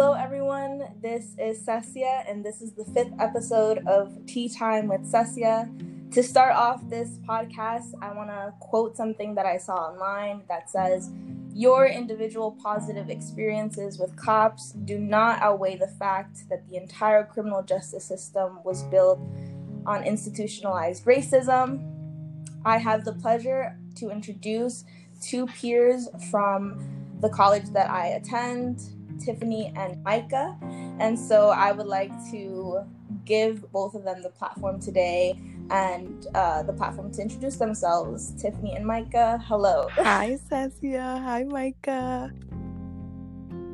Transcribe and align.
Hello, 0.00 0.14
everyone. 0.14 0.84
This 1.02 1.36
is 1.38 1.62
Cecia, 1.62 2.24
and 2.26 2.42
this 2.42 2.62
is 2.62 2.72
the 2.72 2.86
fifth 2.86 3.12
episode 3.18 3.86
of 3.86 4.24
Tea 4.24 4.48
Time 4.48 4.88
with 4.88 5.02
Cecia. 5.02 5.68
To 6.12 6.22
start 6.22 6.54
off 6.54 6.80
this 6.88 7.18
podcast, 7.28 7.92
I 8.00 8.14
want 8.14 8.30
to 8.30 8.54
quote 8.60 8.96
something 8.96 9.34
that 9.34 9.44
I 9.44 9.58
saw 9.58 9.74
online 9.74 10.40
that 10.48 10.70
says, 10.70 11.10
Your 11.52 11.86
individual 11.86 12.52
positive 12.62 13.10
experiences 13.10 13.98
with 13.98 14.16
cops 14.16 14.72
do 14.72 14.98
not 14.98 15.42
outweigh 15.42 15.76
the 15.76 15.88
fact 15.88 16.48
that 16.48 16.66
the 16.70 16.78
entire 16.78 17.22
criminal 17.22 17.62
justice 17.62 18.02
system 18.02 18.60
was 18.64 18.84
built 18.84 19.20
on 19.84 20.02
institutionalized 20.04 21.04
racism. 21.04 21.84
I 22.64 22.78
have 22.78 23.04
the 23.04 23.12
pleasure 23.12 23.76
to 23.96 24.08
introduce 24.08 24.82
two 25.20 25.44
peers 25.44 26.08
from 26.30 26.80
the 27.20 27.28
college 27.28 27.68
that 27.74 27.90
I 27.90 28.06
attend 28.06 28.80
Tiffany 29.20 29.72
and 29.76 30.02
Micah. 30.02 30.56
And 30.98 31.18
so 31.18 31.50
I 31.50 31.72
would 31.72 31.86
like 31.86 32.12
to 32.30 32.80
give 33.24 33.70
both 33.72 33.94
of 33.94 34.04
them 34.04 34.22
the 34.22 34.30
platform 34.30 34.80
today 34.80 35.38
and 35.70 36.26
uh, 36.34 36.62
the 36.62 36.72
platform 36.72 37.12
to 37.12 37.22
introduce 37.22 37.56
themselves. 37.56 38.32
Tiffany 38.40 38.74
and 38.74 38.84
Micah, 38.84 39.42
hello. 39.46 39.88
Hi, 39.92 40.38
Cecia. 40.50 41.22
Hi, 41.22 41.44
Micah. 41.44 42.32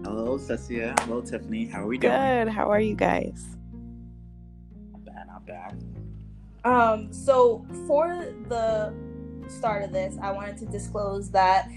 Hello, 0.05 0.39
Cecia. 0.39 0.99
Hello, 1.01 1.21
Tiffany. 1.21 1.67
How 1.67 1.83
are 1.83 1.87
we 1.87 1.99
doing? 1.99 2.13
Good. 2.13 2.49
How 2.49 2.71
are 2.71 2.81
you 2.81 2.95
guys? 2.95 3.45
Not 4.93 5.05
bad, 5.05 5.27
not 5.27 5.47
bad. 5.47 5.85
Um, 6.65 7.13
so 7.13 7.65
for 7.87 8.27
the 8.49 8.93
start 9.49 9.85
of 9.85 9.93
this, 9.93 10.17
I 10.21 10.33
wanted 10.33 10.59
to 10.59 10.67
disclose 10.67 11.31
that 11.31 11.71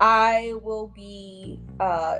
I 0.00 0.54
will 0.62 0.88
be 0.88 1.60
uh, 1.80 2.18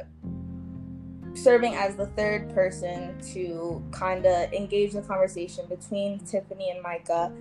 serving 1.37 1.74
as 1.74 1.96
the 1.96 2.06
third 2.06 2.52
person 2.54 3.18
to 3.32 3.82
kind 3.90 4.26
of 4.26 4.52
engage 4.52 4.92
the 4.92 5.02
conversation 5.02 5.66
between 5.68 6.18
Tiffany 6.20 6.70
and 6.70 6.82
Micah. 6.82 7.32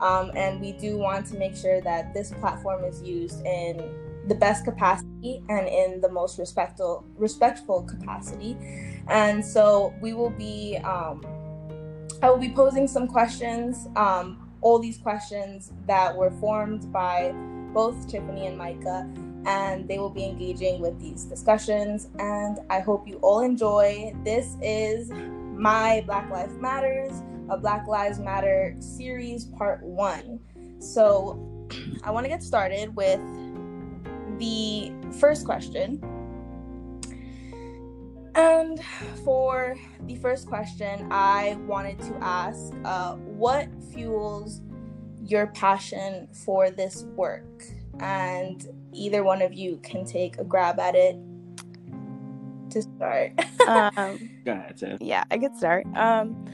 Um, 0.00 0.32
and 0.34 0.60
we 0.60 0.72
do 0.72 0.96
want 0.96 1.26
to 1.26 1.36
make 1.36 1.54
sure 1.54 1.80
that 1.82 2.12
this 2.12 2.32
platform 2.32 2.84
is 2.84 3.02
used 3.02 3.44
in 3.46 3.94
the 4.28 4.34
best 4.34 4.64
capacity 4.64 5.42
and 5.48 5.68
in 5.68 6.00
the 6.00 6.08
most 6.08 6.38
respectful 6.38 7.04
respectful 7.16 7.82
capacity. 7.82 8.56
And 9.08 9.44
so 9.44 9.94
we 10.00 10.12
will 10.12 10.30
be 10.30 10.78
um, 10.84 11.24
I 12.22 12.30
will 12.30 12.38
be 12.38 12.50
posing 12.50 12.86
some 12.86 13.06
questions. 13.06 13.88
Um, 13.96 14.48
all 14.60 14.78
these 14.78 14.98
questions 14.98 15.72
that 15.86 16.16
were 16.16 16.30
formed 16.30 16.92
by 16.92 17.32
both 17.72 18.08
Tiffany 18.08 18.46
and 18.46 18.56
Micah 18.56 19.08
and 19.46 19.88
they 19.88 19.98
will 19.98 20.10
be 20.10 20.24
engaging 20.24 20.80
with 20.80 20.98
these 21.00 21.24
discussions. 21.24 22.08
And 22.18 22.58
I 22.70 22.80
hope 22.80 23.06
you 23.06 23.16
all 23.18 23.40
enjoy. 23.40 24.14
This 24.24 24.56
is 24.62 25.10
my 25.10 26.02
Black 26.06 26.30
Lives 26.30 26.54
Matters, 26.58 27.12
a 27.48 27.56
Black 27.56 27.86
Lives 27.86 28.18
Matter 28.18 28.76
series, 28.80 29.44
part 29.44 29.82
one. 29.82 30.40
So 30.78 31.48
I 32.04 32.10
want 32.10 32.24
to 32.24 32.28
get 32.28 32.42
started 32.42 32.94
with 32.96 33.20
the 34.38 34.92
first 35.20 35.44
question. 35.44 36.00
And 38.34 38.82
for 39.24 39.76
the 40.06 40.16
first 40.16 40.46
question, 40.46 41.06
I 41.10 41.58
wanted 41.66 41.98
to 42.00 42.14
ask 42.22 42.72
uh, 42.84 43.16
what 43.16 43.68
fuels 43.92 44.62
your 45.22 45.48
passion 45.48 46.28
for 46.32 46.70
this 46.70 47.02
work? 47.14 47.64
And 48.00 48.66
either 48.92 49.22
one 49.22 49.42
of 49.42 49.52
you 49.52 49.78
can 49.82 50.04
take 50.04 50.38
a 50.38 50.44
grab 50.44 50.78
at 50.78 50.94
it 50.94 51.16
to 52.70 52.82
start. 52.82 53.32
um, 53.68 54.30
Go 54.44 54.52
ahead, 54.52 54.76
Tiff. 54.76 54.98
yeah, 55.00 55.24
I 55.30 55.38
could 55.38 55.56
start. 55.56 55.86
Um, 55.94 56.44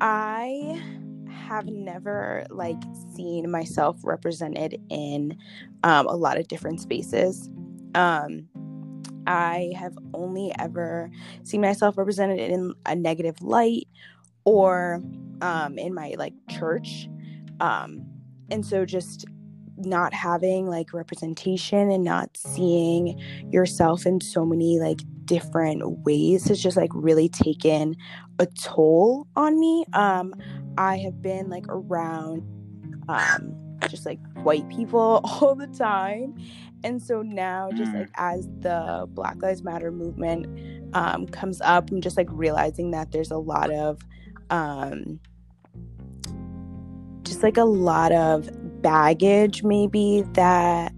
I 0.00 0.82
have 1.30 1.66
never 1.66 2.44
like 2.50 2.82
seen 3.14 3.50
myself 3.50 3.98
represented 4.02 4.80
in 4.90 5.36
um, 5.82 6.06
a 6.06 6.16
lot 6.16 6.38
of 6.38 6.48
different 6.48 6.80
spaces. 6.80 7.50
Um, 7.94 8.48
I 9.26 9.72
have 9.76 9.96
only 10.12 10.52
ever 10.58 11.10
seen 11.44 11.60
myself 11.60 11.96
represented 11.96 12.38
in 12.38 12.74
a 12.86 12.94
negative 12.94 13.40
light 13.40 13.88
or 14.44 15.00
um, 15.40 15.78
in 15.78 15.94
my 15.94 16.14
like 16.18 16.34
church. 16.50 17.08
Um, 17.60 18.04
and 18.50 18.64
so 18.64 18.84
just 18.84 19.26
not 19.76 20.14
having 20.14 20.66
like 20.66 20.92
representation 20.94 21.90
and 21.90 22.04
not 22.04 22.36
seeing 22.36 23.18
yourself 23.50 24.06
in 24.06 24.20
so 24.20 24.44
many 24.44 24.78
like 24.78 25.00
different 25.24 25.82
ways 26.04 26.46
has 26.48 26.62
just 26.62 26.76
like 26.76 26.90
really 26.94 27.28
taken 27.28 27.96
a 28.38 28.46
toll 28.46 29.26
on 29.36 29.58
me. 29.58 29.84
Um, 29.92 30.34
I 30.76 30.98
have 30.98 31.20
been 31.22 31.48
like 31.48 31.66
around 31.68 32.42
um 33.08 33.54
just 33.88 34.06
like 34.06 34.20
white 34.42 34.68
people 34.68 35.20
all 35.24 35.54
the 35.54 35.66
time. 35.66 36.34
And 36.84 37.02
so 37.02 37.22
now 37.22 37.70
just 37.72 37.92
Mm. 37.92 38.00
like 38.00 38.10
as 38.16 38.48
the 38.60 39.06
Black 39.10 39.42
Lives 39.42 39.62
Matter 39.62 39.90
movement 39.90 40.46
um 40.94 41.26
comes 41.26 41.60
up, 41.60 41.90
I'm 41.90 42.00
just 42.00 42.16
like 42.16 42.28
realizing 42.30 42.90
that 42.92 43.12
there's 43.12 43.30
a 43.30 43.38
lot 43.38 43.70
of 43.70 44.00
um 44.50 45.20
just 47.24 47.42
like 47.42 47.56
a 47.56 47.64
lot 47.64 48.12
of 48.12 48.48
baggage 48.84 49.64
maybe 49.64 50.22
that 50.34 50.92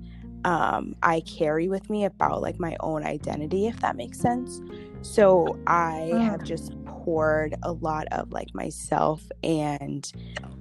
um, 0.45 0.95
I 1.03 1.21
carry 1.21 1.69
with 1.69 1.89
me 1.89 2.05
about 2.05 2.43
like 2.43 2.61
my 2.61 2.77
own 2.81 3.05
identity, 3.05 3.67
if 3.67 3.81
that 3.81 3.97
makes 3.97 4.19
sense. 4.19 4.61
So 5.03 5.57
I 5.67 6.03
Mm. 6.13 6.29
have 6.29 6.43
just 6.43 6.73
poured 6.85 7.55
a 7.63 7.73
lot 7.73 8.07
of 8.13 8.33
like 8.33 8.55
myself 8.55 9.23
and 9.43 10.13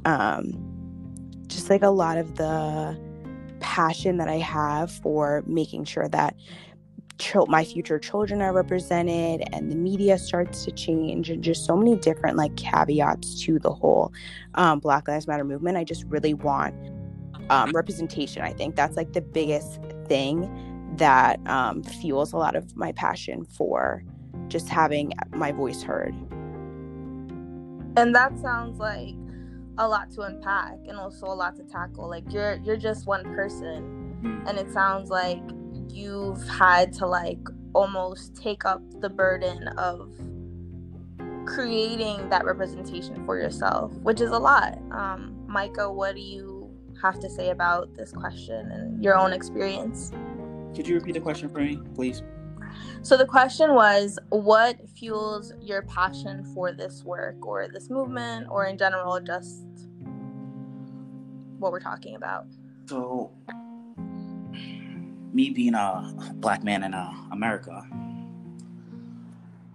um, 0.05 0.53
just 1.47 1.69
like 1.69 1.83
a 1.83 1.89
lot 1.89 2.17
of 2.17 2.35
the 2.35 2.97
passion 3.59 4.17
that 4.17 4.27
I 4.27 4.37
have 4.37 4.91
for 4.91 5.43
making 5.47 5.85
sure 5.85 6.07
that 6.09 6.35
chil- 7.17 7.47
my 7.47 7.63
future 7.63 7.99
children 7.99 8.41
are 8.41 8.53
represented 8.53 9.47
and 9.53 9.71
the 9.71 9.75
media 9.75 10.17
starts 10.17 10.65
to 10.65 10.71
change 10.71 11.29
and 11.29 11.43
just 11.43 11.65
so 11.65 11.75
many 11.77 11.95
different 11.95 12.37
like 12.37 12.55
caveats 12.55 13.41
to 13.43 13.59
the 13.59 13.71
whole 13.71 14.11
um, 14.55 14.79
Black 14.79 15.07
Lives 15.07 15.27
Matter 15.27 15.43
movement. 15.43 15.77
I 15.77 15.83
just 15.83 16.03
really 16.05 16.33
want 16.33 16.75
um, 17.49 17.71
representation. 17.73 18.41
I 18.41 18.53
think 18.53 18.75
that's 18.75 18.95
like 18.97 19.13
the 19.13 19.21
biggest 19.21 19.79
thing 20.07 20.49
that 20.97 21.39
um, 21.47 21.83
fuels 21.83 22.33
a 22.33 22.37
lot 22.37 22.55
of 22.55 22.75
my 22.75 22.91
passion 22.93 23.45
for 23.45 24.03
just 24.47 24.69
having 24.69 25.11
my 25.35 25.51
voice 25.51 25.81
heard. 25.83 26.13
and 27.97 28.13
that 28.13 28.37
sounds 28.39 28.77
like 28.79 29.15
a 29.77 29.87
lot 29.87 30.11
to 30.11 30.21
unpack 30.21 30.75
and 30.87 30.97
also 30.97 31.25
a 31.25 31.33
lot 31.33 31.55
to 31.55 31.63
tackle. 31.63 32.09
Like 32.09 32.31
you're 32.31 32.55
you're 32.63 32.77
just 32.77 33.07
one 33.07 33.23
person 33.35 34.01
Mm. 34.23 34.47
and 34.49 34.57
it 34.57 34.71
sounds 34.71 35.09
like 35.09 35.41
you've 35.89 36.47
had 36.47 36.93
to 36.93 37.05
like 37.05 37.39
almost 37.73 38.33
take 38.35 38.63
up 38.65 38.81
the 39.01 39.09
burden 39.09 39.67
of 39.77 40.09
creating 41.45 42.29
that 42.29 42.45
representation 42.45 43.23
for 43.25 43.37
yourself, 43.37 43.91
which 43.97 44.21
is 44.21 44.31
a 44.31 44.39
lot. 44.39 44.79
Um, 44.91 45.35
Micah, 45.47 45.91
what 45.91 46.15
do 46.15 46.21
you 46.21 46.54
have 47.01 47.19
to 47.19 47.29
say 47.29 47.49
about 47.49 47.93
this 47.95 48.11
question 48.11 48.71
and 48.71 49.03
your 49.03 49.15
own 49.15 49.33
experience? 49.33 50.11
Could 50.75 50.87
you 50.87 50.95
repeat 50.95 51.13
the 51.13 51.21
question 51.21 51.49
for 51.49 51.59
me, 51.59 51.79
please? 51.93 52.23
So 53.01 53.17
the 53.17 53.25
question 53.25 53.73
was, 53.73 54.19
what 54.29 54.77
fuels 54.89 55.53
your 55.61 55.83
passion 55.83 56.43
for 56.53 56.71
this 56.71 57.03
work 57.03 57.45
or 57.45 57.67
this 57.67 57.89
movement 57.89 58.47
or 58.49 58.65
in 58.65 58.77
general 58.77 59.19
just 59.19 59.63
what 61.59 61.71
we're 61.71 61.79
talking 61.79 62.15
about? 62.15 62.45
So, 62.87 63.31
me 65.33 65.49
being 65.49 65.75
a 65.75 66.13
black 66.35 66.63
man 66.63 66.83
in 66.83 66.93
uh, 66.93 67.11
America, 67.31 67.87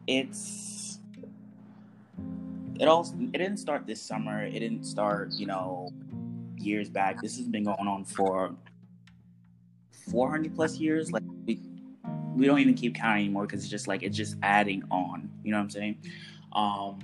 it's 0.06 0.98
it 2.78 2.88
all 2.88 3.06
it 3.32 3.38
didn't 3.38 3.58
start 3.58 3.86
this 3.86 4.00
summer. 4.00 4.44
It 4.44 4.60
didn't 4.60 4.84
start, 4.84 5.32
you 5.32 5.46
know, 5.46 5.92
years 6.60 6.88
back. 6.88 7.20
This 7.20 7.36
has 7.36 7.46
been 7.46 7.64
going 7.64 7.88
on 7.88 8.04
for 8.04 8.54
400 10.10 10.54
plus 10.54 10.78
years. 10.78 11.12
Like 11.12 11.22
we 11.46 11.60
we 12.34 12.46
don't 12.46 12.58
even 12.58 12.74
keep 12.74 12.94
counting 12.94 13.24
anymore 13.24 13.46
because 13.46 13.62
it's 13.62 13.70
just 13.70 13.88
like 13.88 14.02
it's 14.02 14.16
just 14.16 14.36
adding 14.42 14.82
on. 14.90 15.30
You 15.42 15.52
know 15.52 15.58
what 15.58 15.64
I'm 15.64 15.70
saying? 15.70 15.98
Um, 16.52 16.98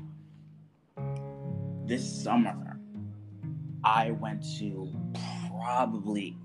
this 1.87 2.23
summer, 2.23 2.79
I 3.85 4.13
went 4.13 4.45
to 4.59 4.91
probably 5.61 6.37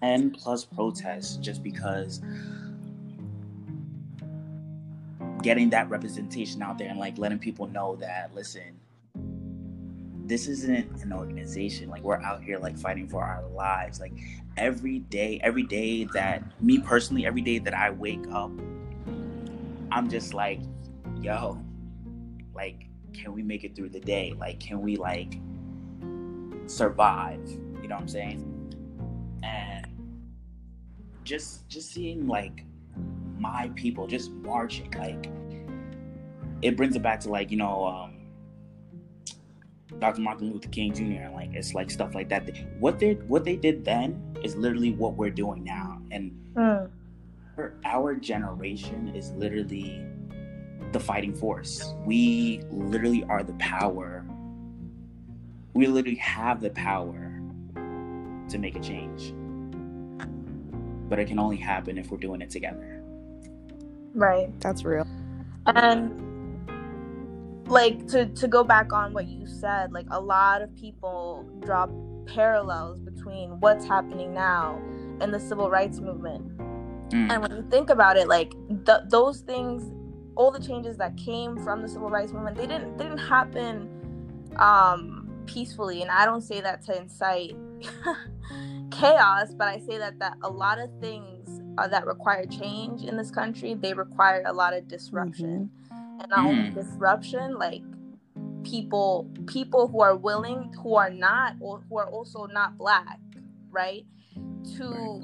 10 0.00 0.30
plus 0.30 0.64
protests 0.64 1.36
just 1.36 1.62
because 1.62 2.20
getting 5.42 5.70
that 5.70 5.88
representation 5.88 6.62
out 6.62 6.78
there 6.78 6.88
and 6.88 6.98
like 6.98 7.16
letting 7.16 7.38
people 7.38 7.68
know 7.68 7.96
that 7.96 8.34
listen 8.34 8.74
this 10.28 10.46
isn't 10.46 11.02
an 11.02 11.12
organization 11.12 11.88
like 11.88 12.02
we're 12.02 12.20
out 12.22 12.42
here 12.42 12.58
like 12.58 12.76
fighting 12.78 13.08
for 13.08 13.22
our 13.22 13.46
lives 13.48 13.98
like 13.98 14.12
every 14.56 14.98
day 14.98 15.40
every 15.42 15.62
day 15.62 16.04
that 16.04 16.42
me 16.62 16.78
personally 16.78 17.24
every 17.26 17.40
day 17.40 17.58
that 17.58 17.74
i 17.74 17.90
wake 17.90 18.24
up 18.32 18.50
I'm 19.90 20.08
just 20.08 20.34
like, 20.34 20.60
yo, 21.20 21.62
like, 22.54 22.86
can 23.12 23.32
we 23.32 23.42
make 23.42 23.64
it 23.64 23.74
through 23.74 23.88
the 23.90 24.00
day? 24.00 24.34
Like, 24.38 24.60
can 24.60 24.80
we 24.82 24.96
like 24.96 25.38
survive? 26.66 27.40
You 27.48 27.88
know 27.88 27.94
what 27.94 28.02
I'm 28.02 28.08
saying? 28.08 29.40
And 29.42 29.86
just 31.24 31.68
just 31.68 31.90
seeing 31.92 32.26
like 32.26 32.64
my 33.38 33.70
people 33.76 34.06
just 34.06 34.30
marching, 34.32 34.90
like 34.92 35.30
it 36.60 36.76
brings 36.76 36.96
it 36.96 37.02
back 37.02 37.20
to 37.20 37.30
like, 37.30 37.50
you 37.50 37.56
know, 37.56 37.86
um 37.86 38.17
Dr. 39.98 40.20
Martin 40.20 40.52
Luther 40.52 40.68
King 40.68 40.92
Jr. 40.92 41.22
and 41.24 41.34
like 41.34 41.54
it's 41.54 41.74
like 41.74 41.90
stuff 41.90 42.14
like 42.14 42.28
that. 42.28 42.48
What 42.78 42.98
they 42.98 43.14
what 43.14 43.44
they 43.44 43.56
did 43.56 43.84
then 43.84 44.20
is 44.42 44.54
literally 44.56 44.92
what 44.92 45.14
we're 45.14 45.30
doing 45.30 45.64
now. 45.64 46.00
And 46.10 46.32
Mm. 46.54 46.90
for 47.54 47.74
our 47.84 48.14
generation 48.14 49.08
is 49.14 49.30
literally 49.32 50.04
the 50.92 51.00
fighting 51.00 51.34
force. 51.34 51.94
We 52.04 52.62
literally 52.70 53.24
are 53.24 53.42
the 53.42 53.52
power. 53.54 54.24
We 55.74 55.86
literally 55.86 56.16
have 56.18 56.60
the 56.60 56.70
power 56.70 57.40
to 58.48 58.58
make 58.58 58.74
a 58.76 58.80
change. 58.80 59.34
But 61.08 61.18
it 61.18 61.26
can 61.28 61.38
only 61.38 61.56
happen 61.56 61.96
if 61.98 62.10
we're 62.10 62.18
doing 62.18 62.40
it 62.42 62.50
together. 62.50 63.02
Right. 64.14 64.48
That's 64.60 64.84
real. 64.84 65.06
And 65.66 66.20
like 67.70 68.06
to 68.08 68.26
to 68.26 68.48
go 68.48 68.64
back 68.64 68.92
on 68.92 69.12
what 69.12 69.26
you 69.26 69.46
said, 69.46 69.92
like 69.92 70.06
a 70.10 70.20
lot 70.20 70.62
of 70.62 70.74
people 70.74 71.48
draw 71.60 71.86
parallels 72.26 73.00
between 73.00 73.60
what's 73.60 73.84
happening 73.84 74.34
now 74.34 74.80
and 75.20 75.32
the 75.32 75.40
civil 75.40 75.70
rights 75.70 76.00
movement. 76.00 76.56
Mm. 77.10 77.30
And 77.30 77.42
when 77.42 77.52
you 77.52 77.66
think 77.70 77.90
about 77.90 78.16
it, 78.16 78.28
like 78.28 78.52
th- 78.84 79.08
those 79.08 79.40
things, 79.40 79.90
all 80.36 80.50
the 80.50 80.60
changes 80.60 80.96
that 80.98 81.16
came 81.16 81.56
from 81.64 81.82
the 81.82 81.88
civil 81.88 82.10
rights 82.10 82.32
movement, 82.32 82.56
they 82.56 82.66
didn't 82.66 82.96
they 82.98 83.04
didn't 83.04 83.18
happen 83.18 83.88
um, 84.56 85.28
peacefully. 85.46 86.02
And 86.02 86.10
I 86.10 86.24
don't 86.24 86.42
say 86.42 86.60
that 86.60 86.82
to 86.86 87.00
incite 87.00 87.56
chaos, 88.90 89.54
but 89.54 89.68
I 89.68 89.78
say 89.78 89.98
that 89.98 90.18
that 90.18 90.36
a 90.42 90.50
lot 90.50 90.78
of 90.78 90.90
things 91.00 91.60
uh, 91.78 91.88
that 91.88 92.06
require 92.06 92.44
change 92.44 93.04
in 93.04 93.16
this 93.16 93.30
country, 93.30 93.74
they 93.74 93.94
require 93.94 94.42
a 94.46 94.52
lot 94.52 94.74
of 94.74 94.88
disruption, 94.88 95.70
and 96.18 96.28
not 96.30 96.46
only 96.46 96.70
Mm. 96.70 96.74
disruption, 96.74 97.58
like 97.58 97.82
people 98.64 99.30
people 99.46 99.88
who 99.88 100.00
are 100.00 100.16
willing, 100.16 100.72
who 100.82 100.94
are 100.94 101.10
not, 101.10 101.54
or 101.60 101.80
who 101.88 101.98
are 101.98 102.08
also 102.08 102.46
not 102.46 102.76
black, 102.76 103.18
right, 103.70 104.06
to 104.76 105.22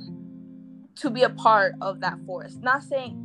to 0.97 1.11
be 1.11 1.23
a 1.23 1.31
part 1.31 1.75
of 1.81 2.01
that 2.01 2.19
force. 2.25 2.57
Not 2.63 2.83
saying 2.83 3.21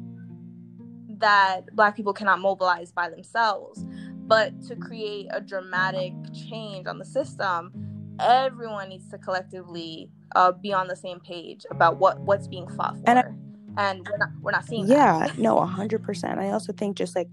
that 1.20 1.74
black 1.76 1.96
people 1.96 2.14
cannot 2.14 2.40
mobilize 2.40 2.92
by 2.92 3.10
themselves, 3.10 3.86
but 4.28 4.60
to 4.68 4.76
create 4.76 5.28
a 5.32 5.42
dramatic 5.42 6.14
change 6.34 6.88
on 6.88 6.98
the 6.98 7.06
system, 7.06 7.72
everyone 8.20 8.90
needs 8.90 9.08
to 9.10 9.18
collectively 9.18 10.10
uh, 10.36 10.52
be 10.52 10.74
on 10.74 10.88
the 10.88 10.96
same 10.96 11.20
page 11.20 11.66
about 11.72 11.98
what 12.00 12.20
what's 12.22 12.48
being 12.48 12.68
fought 12.70 12.96
for. 12.98 13.04
And 13.08 13.49
And, 13.80 14.08
we're 14.10 14.18
not 14.18 14.30
we're 14.42 14.52
not 14.52 14.66
seeing 14.66 14.88
Yeah, 14.88 15.28
that. 15.28 15.40
no, 15.40 15.60
a 15.60 15.66
hundred 15.68 16.04
percent. 16.04 16.40
I 16.40 16.52
also 16.52 16.74
think 16.74 16.98
just 16.98 17.16
like 17.16 17.30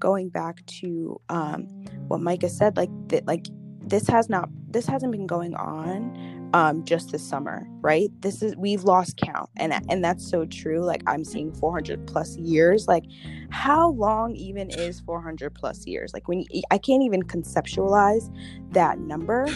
going 0.00 0.30
back 0.30 0.66
to 0.80 1.20
um 1.30 1.64
what 2.08 2.20
Micah 2.20 2.48
said, 2.50 2.76
like 2.76 2.90
that 3.08 3.26
like 3.26 3.46
this 3.82 4.08
has 4.08 4.28
not 4.30 4.48
this 4.70 4.86
hasn't 4.86 5.12
been 5.12 5.26
going 5.26 5.54
on 5.56 6.50
um 6.54 6.84
just 6.84 7.12
this 7.12 7.22
summer, 7.28 7.66
right? 7.82 8.10
This 8.22 8.42
is 8.42 8.56
we've 8.56 8.84
lost 8.84 9.18
count 9.18 9.50
and 9.58 9.72
and 9.90 10.04
that's 10.04 10.28
so 10.28 10.46
true. 10.46 10.80
Like 10.84 11.02
I'm 11.06 11.24
seeing 11.24 11.52
400 11.54 12.06
plus 12.08 12.36
years. 12.38 12.88
Like 12.88 13.04
how 13.50 13.90
long 13.90 14.36
even 14.36 14.70
is 14.70 15.00
400 15.00 15.54
plus 15.54 15.86
years? 15.86 16.12
Like 16.14 16.28
when 16.28 16.40
you, 16.50 16.62
I 16.70 16.78
can't 16.78 17.02
even 17.04 17.22
conceptualize 17.24 18.32
that 18.72 18.98
number. 19.00 19.46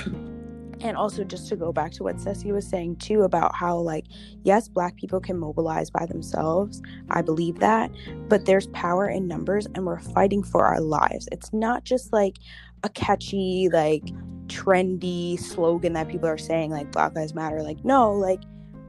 And 0.80 0.96
also 0.96 1.24
just 1.24 1.48
to 1.48 1.56
go 1.56 1.72
back 1.72 1.92
to 1.92 2.02
what 2.02 2.20
Ceci 2.20 2.52
was 2.52 2.66
saying 2.66 2.96
too 2.96 3.22
about 3.22 3.54
how 3.54 3.78
like 3.78 4.06
yes, 4.42 4.68
black 4.68 4.96
people 4.96 5.20
can 5.20 5.38
mobilize 5.38 5.90
by 5.90 6.06
themselves. 6.06 6.82
I 7.10 7.22
believe 7.22 7.58
that, 7.60 7.90
but 8.28 8.44
there's 8.44 8.66
power 8.68 9.08
in 9.08 9.26
numbers 9.26 9.66
and 9.74 9.86
we're 9.86 10.00
fighting 10.00 10.42
for 10.42 10.64
our 10.64 10.80
lives. 10.80 11.28
It's 11.32 11.52
not 11.52 11.84
just 11.84 12.12
like 12.12 12.36
a 12.82 12.88
catchy 12.88 13.68
like 13.72 14.04
trendy 14.46 15.38
slogan 15.38 15.94
that 15.94 16.08
people 16.08 16.28
are 16.28 16.36
saying 16.36 16.70
like 16.70 16.92
black 16.92 17.14
lives 17.14 17.34
matter 17.34 17.62
like 17.62 17.82
no, 17.84 18.12
like 18.12 18.42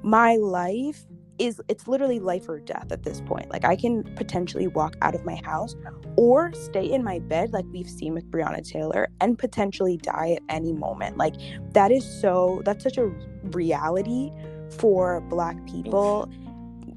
my 0.03 0.35
life 0.35 1.05
is 1.39 1.61
it's 1.67 1.87
literally 1.87 2.19
life 2.19 2.47
or 2.47 2.59
death 2.59 2.91
at 2.91 3.03
this 3.03 3.21
point. 3.21 3.49
Like 3.49 3.65
I 3.65 3.75
can 3.75 4.03
potentially 4.15 4.67
walk 4.67 4.95
out 5.01 5.15
of 5.15 5.25
my 5.25 5.39
house 5.43 5.75
or 6.15 6.53
stay 6.53 6.89
in 6.89 7.03
my 7.03 7.19
bed 7.19 7.51
like 7.51 7.65
we've 7.71 7.89
seen 7.89 8.13
with 8.13 8.29
Breonna 8.31 8.67
Taylor 8.67 9.09
and 9.21 9.37
potentially 9.37 9.97
die 9.97 10.31
at 10.31 10.41
any 10.49 10.73
moment. 10.73 11.17
Like 11.17 11.35
that 11.73 11.91
is 11.91 12.05
so 12.21 12.61
that's 12.65 12.83
such 12.83 12.97
a 12.97 13.07
reality 13.43 14.31
for 14.77 15.21
black 15.21 15.63
people 15.67 16.29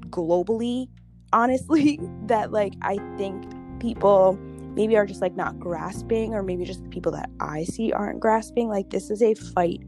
globally 0.09 0.87
honestly 1.33 1.99
that 2.25 2.51
like 2.51 2.73
I 2.81 2.97
think 3.17 3.45
people 3.79 4.37
maybe 4.75 4.95
are 4.95 5.05
just 5.05 5.21
like 5.21 5.35
not 5.35 5.59
grasping 5.59 6.33
or 6.33 6.43
maybe 6.43 6.63
just 6.63 6.83
the 6.83 6.89
people 6.89 7.11
that 7.11 7.29
I 7.39 7.63
see 7.63 7.91
aren't 7.91 8.19
grasping 8.19 8.69
like 8.69 8.89
this 8.89 9.09
is 9.09 9.21
a 9.21 9.33
fight 9.33 9.81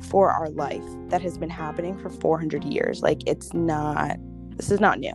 for 0.00 0.30
our 0.30 0.48
life 0.50 0.84
that 1.08 1.20
has 1.22 1.36
been 1.38 1.50
happening 1.50 1.98
for 1.98 2.08
400 2.10 2.64
years 2.64 3.02
like 3.02 3.20
it's 3.26 3.52
not 3.54 4.16
this 4.56 4.70
is 4.70 4.80
not 4.80 4.98
new 4.98 5.12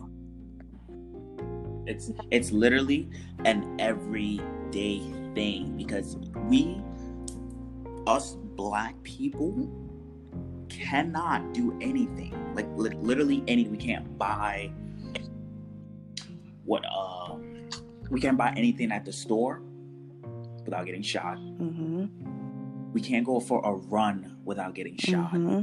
It's 1.86 2.10
it's 2.30 2.50
literally 2.50 3.08
an 3.44 3.76
everyday 3.78 5.00
thing 5.34 5.76
because 5.76 6.16
we 6.48 6.80
us 8.06 8.36
black 8.56 8.94
people 9.02 9.68
cannot 10.68 11.52
do 11.52 11.76
anything. 11.80 12.34
Like 12.54 12.66
li- 12.76 12.96
literally 13.00 13.42
any 13.48 13.68
we 13.68 13.76
can't 13.76 14.18
buy 14.18 14.70
what 16.64 16.84
uh 16.86 17.36
we 18.10 18.20
can't 18.20 18.36
buy 18.38 18.52
anything 18.56 18.92
at 18.92 19.04
the 19.04 19.12
store 19.12 19.60
without 20.64 20.86
getting 20.86 21.02
shot. 21.02 21.36
hmm 21.36 22.06
We 22.92 23.00
can't 23.00 23.26
go 23.26 23.40
for 23.40 23.60
a 23.64 23.72
run 23.72 24.33
without 24.44 24.74
getting 24.74 24.96
shot. 24.96 25.30
hmm 25.30 25.62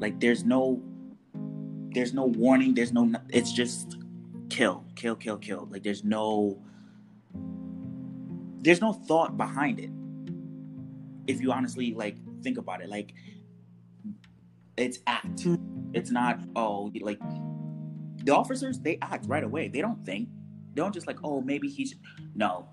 Like 0.00 0.20
there's 0.20 0.44
no 0.44 0.82
there's 1.92 2.12
no 2.12 2.26
warning, 2.26 2.74
there's 2.74 2.92
no 2.92 3.12
it's 3.30 3.52
just 3.52 3.96
kill, 4.50 4.84
kill, 4.94 5.16
kill, 5.16 5.38
kill. 5.38 5.68
Like 5.70 5.82
there's 5.82 6.04
no 6.04 6.62
there's 8.60 8.80
no 8.80 8.92
thought 8.92 9.36
behind 9.36 9.80
it. 9.80 9.90
If 11.26 11.40
you 11.40 11.52
honestly 11.52 11.94
like 11.94 12.16
think 12.42 12.58
about 12.58 12.82
it, 12.82 12.88
like 12.88 13.14
it's 14.76 14.98
act. 15.06 15.44
Mm. 15.44 15.90
It's 15.94 16.10
not 16.10 16.40
oh 16.54 16.92
like 17.00 17.20
the 18.24 18.34
officers 18.34 18.78
they 18.80 18.98
act 19.02 19.26
right 19.26 19.44
away. 19.44 19.68
They 19.68 19.80
don't 19.80 20.04
think. 20.04 20.28
They 20.74 20.82
don't 20.82 20.92
just 20.92 21.06
like 21.06 21.18
oh 21.24 21.40
maybe 21.40 21.68
he's 21.68 21.94
no 22.34 22.68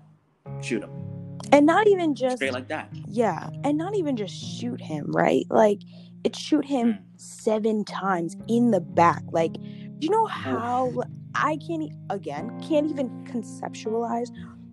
shoot 0.60 0.82
him 0.82 1.13
and 1.54 1.66
not 1.66 1.86
even 1.86 2.14
just 2.14 2.36
straight 2.36 2.52
like 2.52 2.68
that. 2.68 2.88
Yeah, 3.06 3.48
and 3.62 3.78
not 3.78 3.94
even 3.96 4.16
just 4.16 4.34
shoot 4.34 4.80
him, 4.80 5.06
right? 5.08 5.46
Like 5.50 5.80
it 6.24 6.34
shoot 6.36 6.64
him 6.64 6.94
Mm. 6.94 6.98
seven 7.16 7.84
times 7.84 8.36
in 8.48 8.70
the 8.70 8.80
back. 8.80 9.22
Like, 9.30 9.52
do 9.54 9.98
you 10.00 10.10
know 10.10 10.26
how 10.26 11.02
I 11.34 11.56
can't 11.66 11.90
again 12.10 12.58
can't 12.60 12.90
even 12.90 13.08
conceptualize 13.24 14.30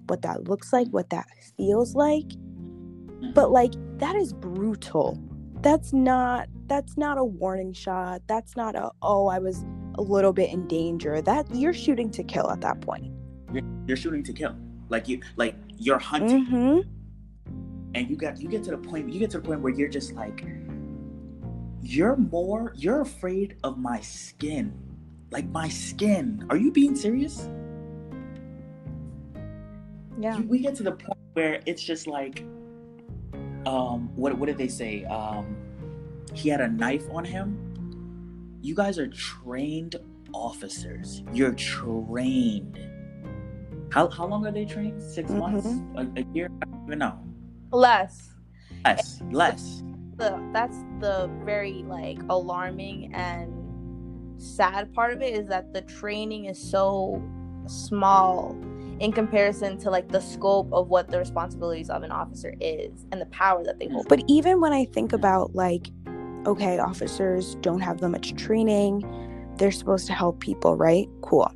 what 0.07 0.21
that 0.23 0.47
looks 0.47 0.73
like, 0.73 0.88
what 0.89 1.09
that 1.11 1.27
feels 1.57 1.95
like. 1.95 2.25
But 3.33 3.51
like 3.51 3.73
that 3.97 4.15
is 4.15 4.33
brutal. 4.33 5.19
That's 5.61 5.93
not 5.93 6.47
that's 6.67 6.97
not 6.97 7.17
a 7.17 7.23
warning 7.23 7.73
shot. 7.73 8.21
That's 8.27 8.55
not 8.57 8.75
a 8.75 8.91
oh 9.01 9.27
I 9.27 9.39
was 9.39 9.63
a 9.95 10.01
little 10.01 10.33
bit 10.33 10.51
in 10.51 10.67
danger. 10.67 11.21
That 11.21 11.45
you're 11.53 11.73
shooting 11.73 12.09
to 12.11 12.23
kill 12.23 12.50
at 12.50 12.61
that 12.61 12.81
point. 12.81 13.11
You're, 13.53 13.63
you're 13.88 13.97
shooting 13.97 14.23
to 14.23 14.33
kill. 14.33 14.55
Like 14.91 15.07
you 15.07 15.21
like 15.38 15.55
you're 15.77 15.98
hunting. 16.00 16.45
hmm 16.45 16.79
and 17.93 18.10
you 18.10 18.15
got 18.15 18.39
you 18.41 18.48
get 18.48 18.63
to 18.63 18.71
the 18.71 18.77
point 18.77 19.12
you 19.12 19.19
get 19.19 19.29
to 19.31 19.38
the 19.38 19.43
point 19.43 19.60
where 19.62 19.74
you're 19.74 19.89
just 19.89 20.13
like 20.13 20.45
you're 21.81 22.15
more 22.15 22.74
you're 22.75 23.01
afraid 23.01 23.55
of 23.63 23.77
my 23.77 24.00
skin. 24.01 24.71
Like 25.31 25.48
my 25.48 25.67
skin. 25.69 26.45
Are 26.50 26.57
you 26.57 26.71
being 26.71 26.95
serious? 26.95 27.50
Yeah. 30.19 30.38
You- 30.38 30.48
we 30.48 30.60
get 30.60 30.75
to 30.75 30.83
the 30.83 30.91
point 30.91 31.19
where 31.33 31.62
it's 31.65 31.81
just 31.83 32.05
like 32.07 32.43
um 33.65 34.10
what 34.15 34.38
what 34.38 34.48
did 34.48 34.57
they 34.57 34.67
say? 34.67 35.05
Um 35.05 35.55
he 36.33 36.50
had 36.50 36.62
a 36.62 36.67
knife 36.67 37.07
on 37.12 37.24
him. 37.25 38.57
You 38.62 38.75
guys 38.75 39.00
are 39.00 39.07
trained 39.07 39.95
officers. 40.33 41.24
You're 41.33 41.53
trained 41.53 42.77
how, 43.91 44.10
how 44.10 44.25
long 44.25 44.45
are 44.45 44.51
they 44.51 44.65
trained 44.65 45.01
6 45.01 45.29
mm-hmm. 45.29 45.39
months 45.39 45.67
a, 45.95 46.21
a 46.21 46.25
year 46.33 46.50
i 46.62 46.65
don't 46.65 46.83
even 46.86 47.00
know 47.00 47.19
Less. 47.71 48.31
less 48.86 49.21
less 49.31 49.83
The 50.17 50.50
that's 50.53 50.77
the 51.00 51.29
very 51.45 51.83
like 51.83 52.19
alarming 52.29 53.13
and 53.13 53.62
sad 54.41 54.93
part 54.93 55.13
of 55.13 55.21
it 55.21 55.33
is 55.33 55.48
that 55.48 55.74
the 55.74 55.81
training 55.81 56.45
is 56.45 56.62
so 56.62 57.21
small 57.67 58.57
in 59.00 59.12
comparison 59.12 59.77
to 59.79 59.89
like 59.89 60.07
the 60.10 60.19
scope 60.19 60.71
of 60.71 60.89
what 60.89 61.10
the 61.10 61.17
responsibilities 61.17 61.89
of 61.89 62.03
an 62.03 62.12
officer 62.12 62.53
is 62.60 63.05
and 63.12 63.19
the 63.19 63.25
power 63.27 63.63
that 63.63 63.79
they 63.79 63.88
mm. 63.88 63.93
hold. 63.93 64.07
But 64.07 64.24
even 64.27 64.62
when 64.62 64.74
I 64.74 64.86
think 64.86 65.12
about 65.12 65.55
like, 65.55 65.89
okay, 66.45 66.77
officers 66.77 67.55
don't 67.62 67.81
have 67.81 68.00
that 68.01 68.10
much 68.10 68.36
training, 68.36 69.03
they're 69.57 69.71
supposed 69.71 70.05
to 70.07 70.13
help 70.13 70.39
people, 70.39 70.75
right? 70.75 71.07
Cool. 71.21 71.51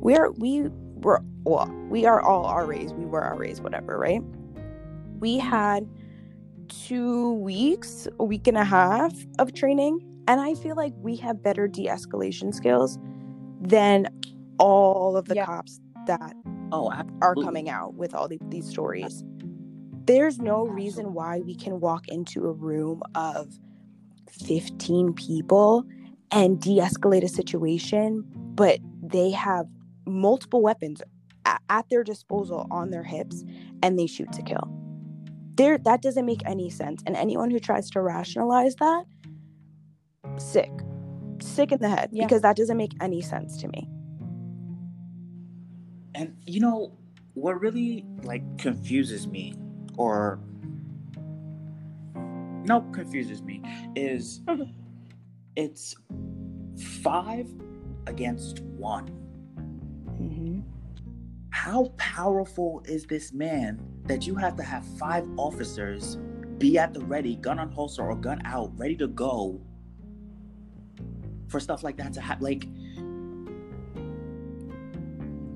We're 0.00 0.30
we 0.32 0.68
were 0.96 1.22
well, 1.44 1.66
we 1.88 2.04
are 2.06 2.20
all 2.20 2.44
RAs, 2.64 2.92
we 2.94 3.04
were 3.06 3.34
RAs, 3.36 3.60
whatever, 3.60 3.98
right? 3.98 4.22
We 5.18 5.38
had 5.38 5.88
two 6.68 7.34
weeks, 7.34 8.08
a 8.18 8.24
week 8.24 8.46
and 8.46 8.56
a 8.56 8.64
half 8.64 9.12
of 9.38 9.52
training, 9.54 10.00
and 10.28 10.40
I 10.40 10.54
feel 10.54 10.76
like 10.76 10.92
we 10.98 11.16
have 11.16 11.42
better 11.42 11.66
de-escalation 11.68 12.54
skills 12.54 12.98
than 13.60 14.08
all 14.58 15.16
of 15.16 15.26
the 15.26 15.36
Yeah. 15.36 15.46
cops 15.46 15.80
that 16.06 16.34
Oh, 16.74 16.90
are 17.20 17.34
coming 17.34 17.68
out 17.68 17.94
with 17.94 18.14
all 18.14 18.28
the, 18.28 18.38
these 18.48 18.66
stories. 18.66 19.22
There's 20.06 20.40
no 20.40 20.64
reason 20.66 21.12
why 21.12 21.40
we 21.40 21.54
can 21.54 21.80
walk 21.80 22.08
into 22.08 22.46
a 22.48 22.52
room 22.52 23.02
of 23.14 23.58
15 24.30 25.12
people 25.12 25.84
and 26.30 26.58
de 26.60 26.78
escalate 26.78 27.22
a 27.22 27.28
situation, 27.28 28.24
but 28.54 28.78
they 29.02 29.30
have 29.32 29.66
multiple 30.06 30.62
weapons 30.62 31.02
at 31.44 31.88
their 31.90 32.04
disposal 32.04 32.66
on 32.70 32.90
their 32.90 33.02
hips 33.02 33.44
and 33.82 33.98
they 33.98 34.06
shoot 34.06 34.32
to 34.32 34.42
kill. 34.42 34.68
There 35.54 35.78
that 35.78 36.02
doesn't 36.02 36.24
make 36.24 36.42
any 36.46 36.70
sense 36.70 37.02
and 37.06 37.16
anyone 37.16 37.50
who 37.50 37.58
tries 37.58 37.90
to 37.90 38.00
rationalize 38.00 38.74
that 38.76 39.04
sick. 40.38 40.70
Sick 41.40 41.72
in 41.72 41.80
the 41.80 41.88
head 41.88 42.10
yeah. 42.12 42.24
because 42.24 42.42
that 42.42 42.56
doesn't 42.56 42.76
make 42.76 42.92
any 43.00 43.20
sense 43.20 43.56
to 43.58 43.68
me. 43.68 43.88
And 46.14 46.36
you 46.46 46.60
know 46.60 46.92
what 47.34 47.60
really 47.60 48.04
like 48.22 48.42
confuses 48.58 49.26
me 49.26 49.54
or 49.96 50.38
no 52.14 52.82
confuses 52.92 53.42
me 53.42 53.62
is 53.96 54.40
mm-hmm. 54.40 54.70
it's 55.56 55.96
5 57.02 57.48
against 58.06 58.60
1 58.60 59.21
how 61.62 61.92
powerful 61.96 62.82
is 62.86 63.06
this 63.06 63.32
man 63.32 63.80
that 64.06 64.26
you 64.26 64.34
have 64.34 64.56
to 64.56 64.64
have 64.64 64.84
five 64.98 65.24
officers 65.38 66.18
be 66.58 66.76
at 66.76 66.92
the 66.92 66.98
ready, 67.04 67.36
gun 67.36 67.60
on 67.60 67.70
holster 67.70 68.02
or 68.02 68.16
gun 68.16 68.42
out, 68.44 68.76
ready 68.76 68.96
to 68.96 69.06
go 69.06 69.60
for 71.46 71.60
stuff 71.60 71.84
like 71.84 71.96
that 71.98 72.12
to 72.14 72.20
happen? 72.20 72.42
Like 72.42 72.64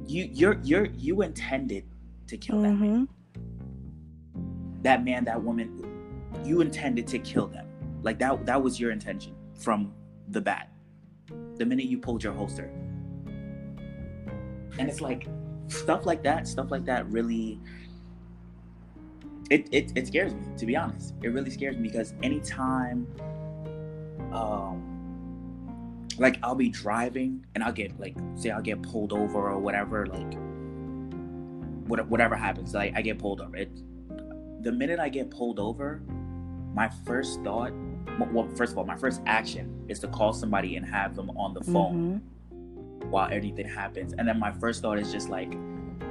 you, 0.08 0.30
you're 0.32 0.60
you're 0.62 0.86
you 0.94 1.22
intended 1.22 1.86
to 2.28 2.36
kill 2.36 2.62
that 2.62 2.74
man. 2.74 3.08
hmm 3.34 4.82
that 4.82 5.04
man, 5.04 5.24
that 5.24 5.42
woman, 5.42 6.30
you 6.44 6.60
intended 6.60 7.08
to 7.08 7.18
kill 7.18 7.48
them. 7.48 7.66
Like 8.04 8.20
that 8.20 8.46
that 8.46 8.62
was 8.62 8.78
your 8.78 8.92
intention 8.92 9.34
from 9.58 9.92
the 10.28 10.40
bat. 10.40 10.70
The 11.56 11.66
minute 11.66 11.86
you 11.86 11.98
pulled 11.98 12.22
your 12.22 12.32
holster. 12.32 12.70
And 14.78 14.88
it's 14.88 15.00
like 15.00 15.26
stuff 15.68 16.06
like 16.06 16.22
that, 16.22 16.46
stuff 16.46 16.70
like 16.70 16.84
that 16.84 17.06
really 17.10 17.58
it, 19.50 19.68
it, 19.70 19.92
it 19.94 20.06
scares 20.08 20.34
me, 20.34 20.42
to 20.58 20.66
be 20.66 20.76
honest. 20.76 21.14
It 21.22 21.28
really 21.28 21.50
scares 21.50 21.76
me 21.76 21.88
because 21.88 22.14
anytime 22.22 23.06
um 24.32 24.92
like 26.18 26.38
I'll 26.42 26.54
be 26.54 26.68
driving 26.68 27.44
and 27.54 27.62
I'll 27.62 27.72
get 27.72 27.98
like 28.00 28.16
say 28.34 28.50
I'll 28.50 28.62
get 28.62 28.82
pulled 28.82 29.12
over 29.12 29.50
or 29.50 29.58
whatever, 29.58 30.06
like 30.06 30.34
what, 31.86 32.08
whatever 32.08 32.34
happens, 32.34 32.74
like 32.74 32.92
I 32.96 33.02
get 33.02 33.18
pulled 33.18 33.40
over. 33.40 33.56
It 33.56 33.70
the 34.62 34.72
minute 34.72 34.98
I 34.98 35.08
get 35.08 35.30
pulled 35.30 35.60
over, 35.60 36.02
my 36.74 36.88
first 37.04 37.40
thought, 37.42 37.72
well, 38.32 38.48
first 38.56 38.72
of 38.72 38.78
all, 38.78 38.84
my 38.84 38.96
first 38.96 39.20
action 39.26 39.84
is 39.88 40.00
to 40.00 40.08
call 40.08 40.32
somebody 40.32 40.76
and 40.76 40.84
have 40.84 41.14
them 41.14 41.30
on 41.30 41.54
the 41.54 41.62
phone 41.62 42.20
hmm 42.20 42.35
while 43.10 43.28
everything 43.30 43.68
happens. 43.68 44.12
And 44.16 44.26
then 44.26 44.38
my 44.38 44.52
first 44.52 44.82
thought 44.82 44.98
is 44.98 45.12
just 45.12 45.28
like, 45.28 45.52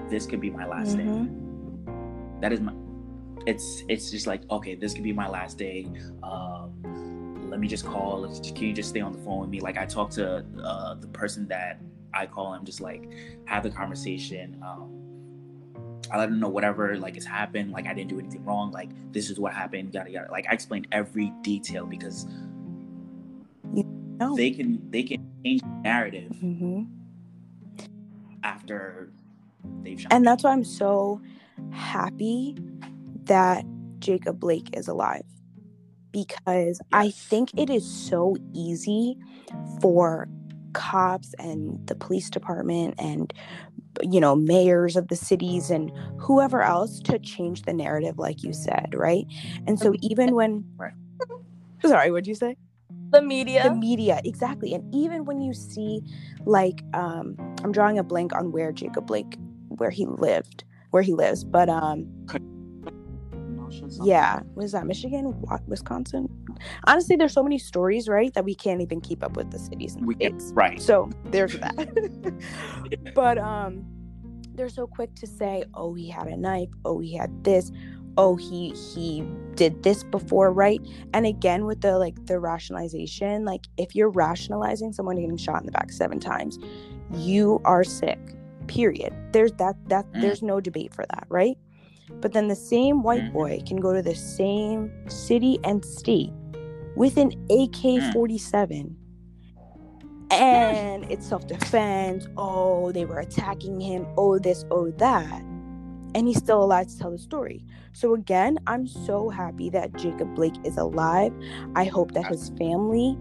this 0.09 0.25
could 0.25 0.41
be 0.41 0.49
my 0.49 0.65
last 0.65 0.97
day. 0.97 1.03
Mhm. 1.03 2.41
That 2.41 2.51
is 2.53 2.61
my. 2.61 2.73
It's 3.47 3.83
it's 3.87 4.09
just 4.11 4.27
like 4.27 4.41
okay, 4.49 4.75
this 4.75 4.93
could 4.93 5.03
be 5.03 5.13
my 5.13 5.27
last 5.27 5.57
day. 5.57 5.87
Um, 6.23 7.49
let 7.49 7.59
me 7.59 7.67
just 7.67 7.85
call. 7.85 8.27
Can 8.41 8.63
you 8.63 8.73
just 8.73 8.89
stay 8.89 9.01
on 9.01 9.13
the 9.13 9.19
phone 9.19 9.39
with 9.41 9.49
me? 9.49 9.59
Like 9.61 9.77
I 9.77 9.85
talk 9.85 10.09
to 10.11 10.45
uh, 10.63 10.95
the 10.95 11.07
person 11.07 11.47
that 11.47 11.79
I 12.13 12.25
call 12.25 12.53
him, 12.53 12.65
just 12.65 12.81
like 12.81 13.09
have 13.45 13.63
the 13.63 13.69
conversation. 13.69 14.61
Um, 14.65 14.91
I 16.11 16.17
let 16.17 16.29
them 16.29 16.39
know 16.39 16.49
whatever 16.49 16.97
like 16.97 17.15
has 17.15 17.25
happened. 17.25 17.71
Like 17.71 17.87
I 17.87 17.93
didn't 17.93 18.09
do 18.09 18.19
anything 18.19 18.43
wrong. 18.45 18.71
Like 18.71 18.89
this 19.11 19.29
is 19.29 19.39
what 19.39 19.53
happened. 19.53 19.93
Yada 19.93 20.09
yada. 20.11 20.31
Like 20.31 20.45
I 20.49 20.53
explained 20.53 20.87
every 20.91 21.31
detail 21.41 21.85
because 21.85 22.27
No. 24.19 24.35
they 24.35 24.51
can 24.51 24.79
they 24.91 25.03
can 25.03 25.17
change 25.43 25.61
the 25.61 25.81
narrative 25.83 26.31
hmm 26.39 26.83
after 28.43 29.09
they've 29.81 29.99
shot. 29.99 30.13
And 30.13 30.25
that's 30.25 30.43
why 30.43 30.51
I'm 30.51 30.63
so 30.63 31.19
happy 31.71 32.55
that 33.25 33.65
Jacob 33.99 34.39
Blake 34.39 34.69
is 34.73 34.87
alive 34.87 35.23
because 36.11 36.79
I 36.93 37.09
think 37.09 37.49
it 37.57 37.69
is 37.69 37.85
so 37.85 38.37
easy 38.53 39.17
for 39.81 40.29
cops 40.73 41.33
and 41.39 41.85
the 41.87 41.95
police 41.95 42.29
department 42.29 42.93
and 42.97 43.33
you 44.01 44.19
know 44.19 44.35
mayors 44.35 44.95
of 44.95 45.07
the 45.07 45.15
cities 45.15 45.69
and 45.69 45.91
whoever 46.19 46.61
else 46.61 46.99
to 46.99 47.17
change 47.19 47.61
the 47.61 47.73
narrative 47.73 48.17
like 48.19 48.43
you 48.43 48.51
said 48.51 48.87
right 48.93 49.25
and 49.67 49.79
so 49.79 49.95
even 50.01 50.35
when 50.35 50.65
Right. 50.77 50.91
sorry 51.85 52.11
what'd 52.11 52.27
you 52.27 52.35
say 52.35 52.57
The 53.15 53.21
media. 53.21 53.63
the 53.63 53.73
media 53.75 54.19
exactly 54.25 54.73
and 54.73 54.83
even 54.93 55.25
when 55.25 55.39
you 55.41 55.53
see 55.53 56.01
like 56.45 56.83
um 56.93 57.35
i'm 57.63 57.71
drawing 57.71 57.97
a 57.97 58.03
blank 58.03 58.33
on 58.35 58.51
where 58.51 58.71
jacob 58.71 59.07
blake 59.07 59.37
where 59.79 59.89
he 59.89 60.05
lived 60.05 60.63
where 60.91 61.01
he 61.03 61.13
lives 61.13 61.43
but 61.43 61.69
um 61.69 62.05
No, 63.57 63.69
shit, 63.69 63.91
something. 63.91 64.05
yeah 64.05 64.41
was 64.55 64.71
that 64.73 64.85
michigan 64.85 65.25
Wa- 65.41 65.59
wisconsin 65.67 66.27
honestly 66.87 67.15
there's 67.15 67.33
so 67.33 67.43
many 67.43 67.57
stories 67.57 68.07
right 68.09 68.33
that 68.33 68.43
we 68.45 68.55
can't 68.55 68.81
even 68.81 68.99
keep 69.01 69.23
up 69.23 69.37
with 69.37 69.49
the 69.51 69.59
cities 69.59 69.95
and 69.95 70.05
We 70.05 70.15
get 70.15 70.33
states 70.41 70.51
right. 70.55 70.81
so 70.81 71.09
there's 71.33 71.53
that 71.59 71.75
but 73.15 73.37
um 73.37 73.83
they're 74.55 74.69
so 74.69 74.87
quick 74.87 75.13
to 75.15 75.27
say 75.27 75.63
oh 75.73 75.93
he 75.93 76.09
had 76.09 76.27
a 76.27 76.37
knife 76.37 76.69
oh 76.85 76.99
he 76.99 77.13
had 77.15 77.31
this 77.43 77.71
oh 78.17 78.35
he 78.35 78.69
he 78.71 79.23
did 79.55 79.83
this 79.83 80.03
before 80.03 80.51
right? 80.51 80.81
And 81.13 81.25
again 81.25 81.65
with 81.65 81.81
the 81.81 81.97
like 81.97 82.25
the 82.25 82.39
rationalization 82.39 83.45
like 83.45 83.65
if 83.77 83.95
you're 83.95 84.09
rationalizing 84.09 84.93
someone 84.93 85.15
getting 85.17 85.37
shot 85.37 85.59
in 85.61 85.65
the 85.65 85.71
back 85.71 85.91
seven 85.91 86.19
times 86.19 86.57
you 87.11 87.61
are 87.65 87.83
sick 87.83 88.19
period. 88.67 89.13
There's 89.31 89.51
that 89.53 89.75
that 89.89 90.05
Mm. 90.13 90.21
there's 90.21 90.41
no 90.41 90.59
debate 90.59 90.93
for 90.93 91.05
that 91.09 91.25
right? 91.29 91.57
But 92.21 92.33
then 92.33 92.47
the 92.47 92.55
same 92.55 93.03
white 93.03 93.23
Mhm. 93.23 93.33
boy 93.33 93.61
can 93.67 93.77
go 93.77 93.93
to 93.93 94.01
the 94.01 94.15
same 94.15 94.91
city 95.09 95.59
and 95.63 95.83
state 95.83 96.31
with 96.95 97.17
an 97.17 97.31
AK-47 97.49 98.95
and 100.31 101.05
it's 101.11 101.27
self-defense. 101.27 102.27
Oh 102.37 102.91
they 102.91 103.05
were 103.05 103.19
attacking 103.19 103.79
him. 103.79 104.07
Oh 104.17 104.39
this 104.39 104.65
oh 104.71 104.91
that 104.91 105.41
and 106.15 106.27
he's 106.27 106.37
still 106.37 106.63
alive 106.63 106.87
to 106.87 106.97
tell 106.97 107.11
the 107.11 107.19
story. 107.19 107.63
So 107.93 108.13
again 108.15 108.57
i'm 108.67 108.87
so 108.87 109.29
happy 109.29 109.69
that 109.69 109.93
jacob 109.95 110.33
blake 110.35 110.55
is 110.63 110.77
alive. 110.77 111.31
I 111.75 111.83
hope 111.85 112.11
that 112.13 112.25
his 112.25 112.49
family 112.57 113.17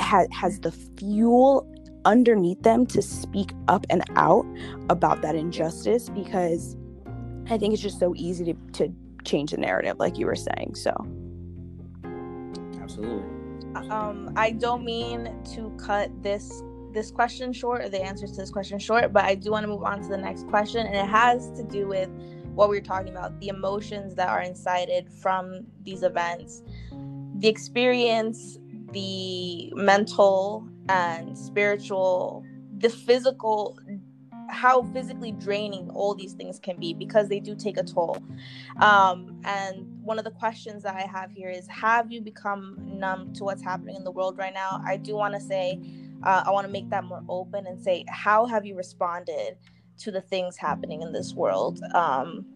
ha- 0.00 0.26
has 0.32 0.58
the 0.60 0.72
fuel 0.72 1.70
underneath 2.04 2.62
them 2.62 2.86
to 2.86 3.02
speak 3.02 3.52
up 3.66 3.84
and 3.90 4.02
out 4.16 4.46
about 4.88 5.20
that 5.22 5.34
injustice 5.34 6.08
because 6.08 6.76
i 7.50 7.58
think 7.58 7.74
it's 7.74 7.82
just 7.82 7.98
so 7.98 8.14
easy 8.16 8.44
to, 8.44 8.54
to 8.72 8.94
change 9.24 9.50
the 9.50 9.56
narrative 9.56 9.96
like 9.98 10.16
you 10.16 10.24
were 10.24 10.36
saying 10.36 10.74
so. 10.74 10.92
Absolutely. 12.80 13.28
um 13.90 14.32
i 14.36 14.52
don't 14.52 14.84
mean 14.84 15.30
to 15.44 15.70
cut 15.76 16.10
this 16.22 16.62
this 16.92 17.10
question 17.10 17.52
short 17.52 17.82
or 17.82 17.88
the 17.88 18.00
answers 18.00 18.32
to 18.32 18.38
this 18.38 18.50
question 18.50 18.78
short 18.78 19.12
but 19.12 19.24
i 19.24 19.34
do 19.34 19.50
want 19.50 19.62
to 19.62 19.68
move 19.68 19.82
on 19.82 20.00
to 20.00 20.08
the 20.08 20.16
next 20.16 20.46
question 20.48 20.86
and 20.86 20.94
it 20.94 21.06
has 21.06 21.50
to 21.50 21.62
do 21.64 21.86
with 21.86 22.08
what 22.54 22.68
we 22.68 22.76
were 22.76 22.84
talking 22.84 23.10
about 23.10 23.38
the 23.40 23.48
emotions 23.48 24.14
that 24.14 24.28
are 24.28 24.42
incited 24.42 25.10
from 25.12 25.64
these 25.82 26.02
events 26.02 26.62
the 27.36 27.48
experience 27.48 28.58
the 28.92 29.72
mental 29.74 30.66
and 30.88 31.36
spiritual 31.36 32.44
the 32.78 32.88
physical 32.88 33.78
how 34.48 34.82
physically 34.94 35.32
draining 35.32 35.90
all 35.90 36.14
these 36.14 36.32
things 36.32 36.58
can 36.58 36.80
be 36.80 36.94
because 36.94 37.28
they 37.28 37.38
do 37.38 37.54
take 37.54 37.76
a 37.76 37.82
toll 37.82 38.16
um, 38.80 39.38
and 39.44 39.86
one 40.08 40.18
of 40.18 40.24
the 40.24 40.30
questions 40.30 40.82
that 40.82 40.96
I 40.96 41.02
have 41.02 41.30
here 41.30 41.50
is 41.50 41.68
Have 41.68 42.10
you 42.10 42.22
become 42.22 42.78
numb 42.82 43.34
to 43.34 43.44
what's 43.44 43.62
happening 43.62 43.94
in 43.94 44.04
the 44.04 44.10
world 44.10 44.38
right 44.38 44.54
now? 44.54 44.82
I 44.86 44.96
do 44.96 45.14
want 45.14 45.34
to 45.34 45.40
say 45.40 45.78
uh, 46.24 46.42
I 46.46 46.50
want 46.50 46.66
to 46.66 46.72
make 46.72 46.90
that 46.90 47.04
more 47.04 47.22
open 47.28 47.66
and 47.66 47.80
say, 47.80 48.04
how 48.08 48.46
have 48.46 48.66
you 48.66 48.76
responded 48.76 49.56
to 49.98 50.10
the 50.10 50.20
things 50.20 50.56
happening 50.56 51.02
in 51.02 51.12
this 51.12 51.34
world? 51.34 51.80
Um, 51.94 52.46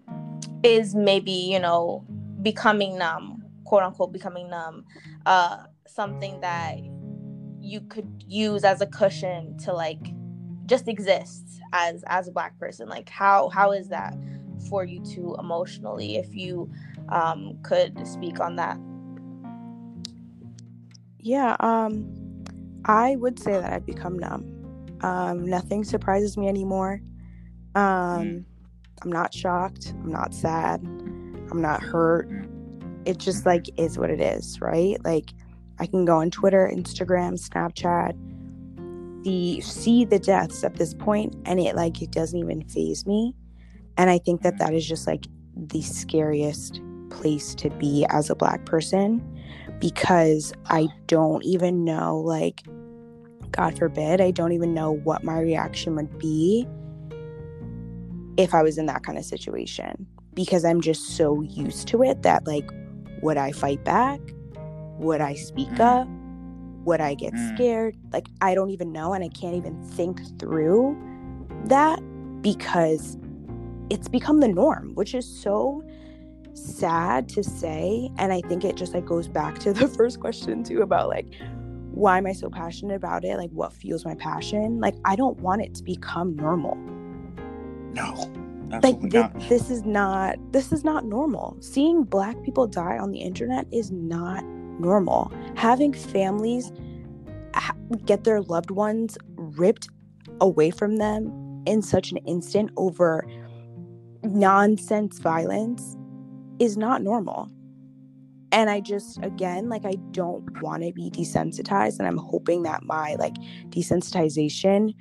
is 0.63 0.95
maybe 0.95 1.33
you 1.33 1.59
know 1.59 2.05
becoming 2.43 2.99
numb, 2.99 3.45
quote 3.65 3.83
unquote, 3.83 4.13
becoming 4.13 4.49
numb, 4.49 4.85
uh, 5.27 5.65
something 5.87 6.41
that 6.41 6.79
you 7.61 7.81
could 7.83 8.25
use 8.27 8.65
as 8.65 8.81
a 8.81 8.87
cushion 8.87 9.57
to 9.59 9.73
like 9.73 10.13
just 10.67 10.89
exist 10.89 11.61
as 11.73 12.05
as 12.07 12.29
a 12.29 12.33
black 12.33 12.59
person. 12.59 12.89
Like 12.89 13.09
how 13.09 13.49
how 13.49 13.73
is 13.73 13.89
that 13.89 14.15
for 14.69 14.85
you 14.85 15.05
to 15.15 15.37
emotionally? 15.39 16.17
If 16.17 16.35
you 16.35 16.71
um, 17.09 17.59
could 17.63 18.07
speak 18.07 18.41
on 18.41 18.57
that. 18.57 18.79
Yeah, 21.19 21.57
um, 21.61 22.22
I 22.85 23.17
would 23.17 23.39
say 23.39 23.53
that 23.53 23.73
I've 23.73 23.87
become 23.87 24.19
numb. 24.19 24.99
Um, 25.03 25.47
nothing 25.47 25.85
surprises 25.85 26.37
me 26.37 26.49
anymore. 26.49 27.01
Um, 27.75 27.83
mm. 27.83 28.45
I'm 29.03 29.13
not 29.13 29.35
shocked. 29.35 29.95
I'm 30.03 30.13
not 30.13 30.35
sad. 30.35 30.81
I'm 30.83 31.61
not 31.61 31.83
hurt. 31.83 32.29
It 33.05 33.19
just 33.19 33.47
like 33.47 33.67
is 33.77 33.99
what 33.99 34.11
it 34.11 34.21
is, 34.21 34.61
right? 34.61 34.97
Like 35.05 35.33
I 35.79 35.87
can 35.87 36.05
go 36.05 36.19
on 36.19 36.31
Twitter, 36.31 36.71
Instagram, 36.73 37.39
Snapchat, 37.39 38.17
the 39.25 39.61
see 39.61 40.05
the 40.05 40.19
deaths 40.19 40.63
at 40.65 40.77
this 40.77 40.95
point, 40.95 41.35
and 41.45 41.61
it 41.61 41.75
like 41.75 42.01
it 42.03 42.11
doesn't 42.11 42.39
even 42.39 42.63
faze 42.69 43.07
me. 43.07 43.35
And 43.97 44.09
I 44.09 44.19
think 44.19 44.43
that 44.43 44.59
that 44.59 44.75
is 44.75 44.87
just 44.87 45.07
like 45.07 45.27
the 45.57 45.83
scariest 45.83 46.81
place 47.11 47.55
to 47.57 47.71
be 47.71 48.07
as 48.09 48.31
a 48.31 48.35
black 48.35 48.65
person 48.65 49.21
because 49.83 50.53
I 50.67 50.87
don't 51.09 51.45
even 51.45 51.85
know, 51.85 52.17
like, 52.19 52.63
God 53.51 53.77
forbid, 53.77 54.21
I 54.21 54.31
don't 54.31 54.53
even 54.53 54.73
know 54.73 54.93
what 54.93 55.25
my 55.25 55.41
reaction 55.41 55.97
would 55.97 56.21
be 56.21 56.69
if 58.37 58.55
I 58.55 58.63
was 58.63 58.79
in 58.79 58.87
that 58.87 59.03
kind 59.03 59.19
of 59.19 59.25
situation 59.25 60.07
because 60.35 60.65
I'm 60.65 60.81
just 60.81 61.17
so 61.17 61.43
used 61.43 61.89
to 61.89 62.05
it 62.05 62.23
that, 62.23 62.47
like, 62.47 62.71
would 63.23 63.37
I 63.37 63.51
fight 63.51 63.85
back? 63.85 64.21
Would 64.99 65.21
I 65.21 65.35
speak 65.35 65.69
mm. 65.71 65.81
up? 65.81 66.07
Would 66.87 67.01
I 67.01 67.15
get 67.15 67.33
mm. 67.33 67.55
scared? 67.57 67.97
Like, 68.13 68.29
I 68.41 68.55
don't 68.55 68.71
even 68.71 68.93
know. 68.93 69.15
And 69.15 69.25
I 69.25 69.29
can't 69.31 69.57
even 69.57 69.83
think 69.83 70.21
through 70.39 70.97
that 71.65 72.01
because 72.41 73.19
it's 73.91 74.07
become 74.07 74.39
the 74.39 74.49
norm, 74.49 74.95
which 74.95 75.13
is 75.13 75.27
so 75.27 75.83
sad 76.55 77.29
to 77.29 77.43
say 77.43 78.11
and 78.19 78.33
i 78.33 78.41
think 78.43 78.65
it 78.65 78.77
just 78.77 78.95
like 78.95 79.07
goes 79.07 79.29
back 79.29 79.59
to 79.59 79.73
the 79.73 79.89
first 79.89 80.21
question 80.21 80.63
too 80.63 80.83
about 80.83 81.09
like 81.09 81.27
why 81.93 82.17
am 82.17 82.27
i 82.27 82.33
so 82.33 82.49
passionate 82.49 82.95
about 82.95 83.23
it? 83.23 83.37
Like 83.37 83.51
what 83.51 83.71
fuels 83.71 84.07
my 84.07 84.15
passion? 84.15 84.81
Like 84.81 84.95
i 85.05 85.15
don't 85.15 85.39
want 85.41 85.61
it 85.61 85.75
to 85.75 85.83
become 85.83 86.35
normal. 86.37 86.77
No 87.93 88.33
like 88.83 88.99
th- 89.11 89.31
this 89.49 89.71
is 89.71 89.85
not 89.85 90.37
this 90.53 90.73
is 90.73 90.85
not 90.85 91.05
normal. 91.05 91.57
Seeing 91.61 92.05
black 92.05 92.43
people 92.43 92.67
die 92.67 92.97
on 92.99 93.11
the 93.11 93.19
internet 93.19 93.67
is 93.71 93.91
not 93.91 94.45
normal. 94.81 95.31
Having 95.57 95.93
families 95.93 96.73
ha- 97.55 97.75
get 98.07 98.25
their 98.25 98.41
loved 98.41 98.71
ones 98.71 99.19
ripped 99.37 99.89
away 100.41 100.71
from 100.71 100.97
them 100.97 101.63
in 101.67 101.83
such 101.83 102.13
an 102.13 102.19
instant 102.19 102.71
over 102.77 103.27
nonsense 104.23 105.19
violence 105.19 105.97
is 106.59 106.77
not 106.77 107.03
normal. 107.03 107.51
And 108.53 108.69
I 108.69 108.81
just, 108.81 109.19
again, 109.23 109.71
like, 109.71 109.87
I 109.87 109.95
don't 110.11 110.63
want 110.63 110.83
to 110.83 110.93
be 110.93 111.11
desensitized. 111.11 111.99
And 111.99 112.07
I'm 112.07 112.19
hoping 112.19 112.65
that 112.65 112.83
my 112.85 113.15
like 113.19 113.35
desensitization 113.71 114.95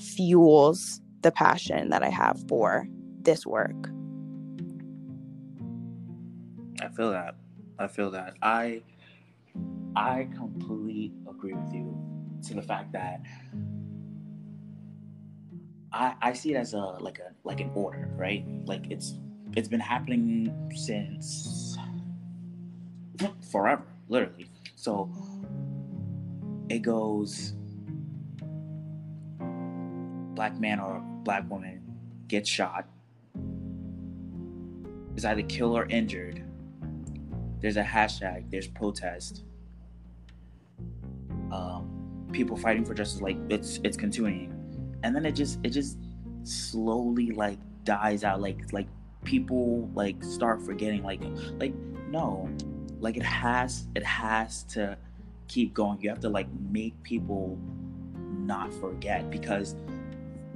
fuels 0.00 1.00
the 1.22 1.30
passion 1.32 1.90
that 1.90 2.02
I 2.02 2.10
have 2.10 2.42
for 2.48 2.88
this 3.22 3.46
work. 3.46 3.90
I 6.80 6.88
feel 6.88 7.10
that. 7.10 7.36
I 7.78 7.86
feel 7.86 8.10
that. 8.10 8.34
I 8.42 8.82
I 9.94 10.28
completely 10.34 11.12
agree 11.28 11.54
with 11.54 11.72
you 11.72 11.96
to 12.46 12.54
the 12.54 12.62
fact 12.62 12.92
that 12.92 13.20
I 15.92 16.14
I 16.20 16.32
see 16.32 16.54
it 16.54 16.56
as 16.56 16.74
a 16.74 16.78
like 16.78 17.18
a 17.18 17.32
like 17.44 17.60
an 17.60 17.70
order, 17.74 18.10
right? 18.16 18.44
Like 18.64 18.90
it's 18.90 19.14
it's 19.56 19.68
been 19.68 19.80
happening 19.80 20.70
since 20.74 21.76
forever, 23.50 23.82
literally. 24.08 24.50
So 24.76 25.10
it 26.68 26.80
goes 26.80 27.54
black 30.34 30.60
man 30.60 30.78
or 30.78 31.00
black 31.24 31.50
woman 31.50 31.82
gets 32.28 32.50
shot, 32.50 32.86
is 35.16 35.24
either 35.24 35.42
killed 35.42 35.76
or 35.76 35.86
injured. 35.86 36.44
There's 37.60 37.78
a 37.78 37.82
hashtag, 37.82 38.50
there's 38.50 38.68
protest. 38.68 39.44
Um, 41.50 42.28
people 42.30 42.58
fighting 42.58 42.84
for 42.84 42.92
justice, 42.92 43.22
like 43.22 43.38
it's 43.48 43.80
it's 43.82 43.96
continuing. 43.96 44.52
And 45.02 45.16
then 45.16 45.24
it 45.24 45.32
just 45.32 45.58
it 45.64 45.70
just 45.70 45.96
slowly 46.42 47.30
like 47.30 47.58
dies 47.84 48.22
out 48.22 48.42
like 48.42 48.60
like 48.72 48.88
people 49.26 49.90
like 49.94 50.22
start 50.24 50.62
forgetting 50.62 51.02
like 51.02 51.20
like 51.58 51.74
no. 52.08 52.48
Like 52.98 53.18
it 53.18 53.22
has 53.22 53.86
it 53.94 54.02
has 54.02 54.62
to 54.64 54.96
keep 55.48 55.74
going. 55.74 56.00
You 56.00 56.08
have 56.08 56.20
to 56.20 56.30
like 56.30 56.48
make 56.70 57.00
people 57.02 57.58
not 58.38 58.72
forget 58.72 59.30
because 59.30 59.76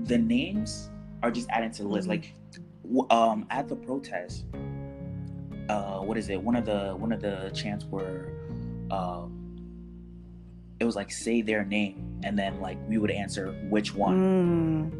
the 0.05 0.17
names 0.17 0.89
are 1.23 1.31
just 1.31 1.51
added 1.51 1.75
to 1.75 1.83
the 1.83 1.89
list. 1.89 2.09
Mm-hmm. 2.09 2.97
like 2.97 3.13
um 3.13 3.47
at 3.51 3.69
the 3.69 3.77
protest 3.77 4.47
uh 5.69 5.99
what 6.01 6.17
is 6.17 6.31
it? 6.31 6.41
One 6.41 6.57
of 6.57 6.65
the 6.65 6.95
one 6.97 7.13
of 7.13 7.21
the 7.21 7.51
chants 7.55 7.85
were 7.85 8.33
um 8.91 9.37
it 10.81 10.85
was 10.85 10.97
like 10.97 11.13
say 11.13 11.43
their 11.43 11.65
name 11.65 12.21
and 12.25 12.39
then 12.39 12.61
like 12.61 12.79
we 12.89 12.97
would 12.97 13.11
answer 13.11 13.53
which 13.69 13.95
one. 13.95 14.91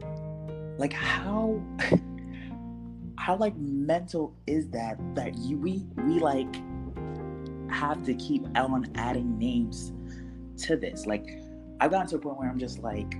Mm. 0.00 0.78
like 0.78 0.92
how 0.92 1.62
how 3.28 3.36
like 3.36 3.54
mental 3.58 4.34
is 4.46 4.70
that 4.70 4.98
that 5.14 5.36
you 5.36 5.58
we 5.58 5.84
we 6.06 6.18
like 6.18 6.48
have 7.70 8.02
to 8.02 8.14
keep 8.14 8.42
on 8.56 8.90
adding 8.94 9.38
names 9.38 9.92
to 10.56 10.78
this? 10.78 11.04
Like 11.04 11.38
i've 11.80 11.90
gotten 11.90 12.06
to 12.08 12.16
a 12.16 12.18
point 12.18 12.38
where 12.38 12.48
i'm 12.48 12.58
just 12.58 12.80
like 12.80 13.14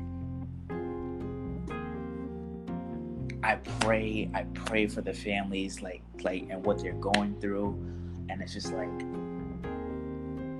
i 3.44 3.54
pray 3.80 4.28
i 4.34 4.42
pray 4.54 4.86
for 4.86 5.00
the 5.00 5.12
families 5.12 5.80
like 5.80 6.02
like 6.22 6.46
and 6.50 6.64
what 6.64 6.82
they're 6.82 6.92
going 6.94 7.38
through 7.40 7.68
and 8.28 8.42
it's 8.42 8.52
just 8.52 8.72
like 8.72 8.88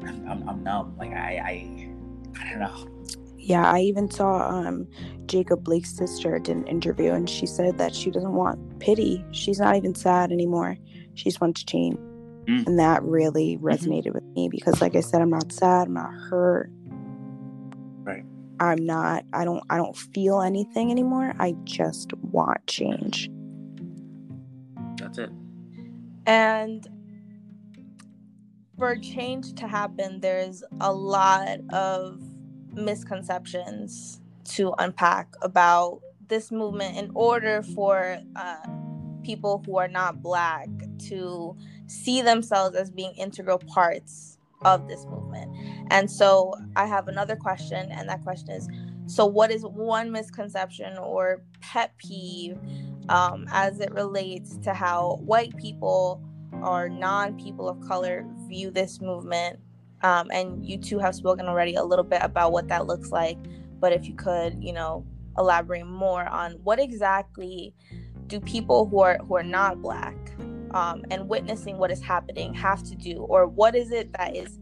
i'm, 0.06 0.24
I'm, 0.28 0.48
I'm 0.48 0.62
numb. 0.62 0.94
Like 0.96 1.10
i 1.12 1.40
i 1.42 1.90
i 2.40 2.50
don't 2.50 2.60
know 2.60 2.88
yeah, 3.38 3.70
I 3.70 3.80
even 3.80 4.10
saw 4.10 4.48
um, 4.48 4.86
Jacob 5.26 5.64
Blake's 5.64 5.96
sister 5.96 6.38
did 6.38 6.56
an 6.56 6.66
interview, 6.66 7.12
and 7.12 7.28
she 7.28 7.46
said 7.46 7.78
that 7.78 7.94
she 7.94 8.10
doesn't 8.10 8.32
want 8.32 8.80
pity. 8.80 9.24
She's 9.30 9.58
not 9.58 9.76
even 9.76 9.94
sad 9.94 10.32
anymore. 10.32 10.76
She 11.14 11.24
just 11.24 11.40
wants 11.40 11.64
change, 11.64 11.96
mm. 12.46 12.66
and 12.66 12.78
that 12.78 13.02
really 13.02 13.56
mm-hmm. 13.56 13.66
resonated 13.66 14.06
mm-hmm. 14.06 14.14
with 14.14 14.24
me 14.34 14.48
because, 14.50 14.80
like 14.80 14.96
I 14.96 15.00
said, 15.00 15.22
I'm 15.22 15.30
not 15.30 15.52
sad. 15.52 15.86
I'm 15.88 15.94
not 15.94 16.12
hurt. 16.12 16.70
Right. 18.02 18.24
I'm 18.60 18.84
not. 18.84 19.24
I 19.32 19.44
don't. 19.44 19.62
I 19.70 19.76
don't 19.76 19.96
feel 19.96 20.42
anything 20.42 20.90
anymore. 20.90 21.32
I 21.38 21.54
just 21.64 22.12
want 22.14 22.66
change. 22.66 23.30
That's 24.96 25.18
it. 25.18 25.30
And 26.26 26.86
for 28.78 28.96
change 28.96 29.54
to 29.54 29.66
happen, 29.66 30.20
there's 30.20 30.62
a 30.80 30.92
lot 30.92 31.60
of 31.72 32.20
misconceptions 32.72 34.20
to 34.44 34.74
unpack 34.78 35.28
about 35.42 36.00
this 36.28 36.50
movement 36.50 36.96
in 36.96 37.10
order 37.14 37.62
for 37.62 38.18
uh, 38.36 38.66
people 39.22 39.62
who 39.66 39.78
are 39.78 39.88
not 39.88 40.22
black 40.22 40.68
to 40.98 41.56
see 41.86 42.22
themselves 42.22 42.76
as 42.76 42.90
being 42.90 43.12
integral 43.12 43.58
parts 43.58 44.38
of 44.62 44.88
this 44.88 45.04
movement. 45.06 45.50
And 45.90 46.10
so 46.10 46.54
I 46.76 46.86
have 46.86 47.08
another 47.08 47.36
question, 47.36 47.90
and 47.90 48.08
that 48.08 48.22
question 48.22 48.50
is 48.50 48.68
so, 49.08 49.24
what 49.24 49.50
is 49.50 49.62
one 49.62 50.12
misconception 50.12 50.98
or 50.98 51.42
pet 51.62 51.96
peeve 51.96 52.58
um, 53.08 53.46
as 53.50 53.80
it 53.80 53.90
relates 53.92 54.58
to 54.58 54.74
how 54.74 55.18
white 55.24 55.56
people 55.56 56.22
or 56.62 56.90
non 56.90 57.38
people 57.38 57.70
of 57.70 57.80
color 57.80 58.26
view 58.46 58.70
this 58.70 59.00
movement 59.00 59.60
um, 60.02 60.30
and 60.30 60.64
you 60.64 60.78
two 60.78 60.98
have 60.98 61.14
spoken 61.14 61.46
already 61.46 61.74
a 61.74 61.82
little 61.82 62.04
bit 62.04 62.20
about 62.22 62.52
what 62.52 62.68
that 62.68 62.86
looks 62.86 63.10
like. 63.10 63.38
But 63.80 63.92
if 63.92 64.06
you 64.06 64.14
could, 64.14 64.62
you 64.62 64.72
know, 64.72 65.04
elaborate 65.36 65.86
more 65.86 66.26
on 66.26 66.52
what 66.64 66.80
exactly 66.80 67.74
do 68.26 68.40
people 68.40 68.86
who 68.86 69.00
are 69.00 69.18
who 69.18 69.36
are 69.36 69.42
not 69.42 69.80
black 69.80 70.16
um, 70.72 71.04
and 71.10 71.28
witnessing 71.28 71.78
what 71.78 71.90
is 71.90 72.02
happening 72.02 72.52
have 72.54 72.82
to 72.84 72.94
do, 72.94 73.18
or 73.18 73.46
what 73.46 73.74
is 73.74 73.90
it 73.90 74.12
that 74.14 74.36
is 74.36 74.58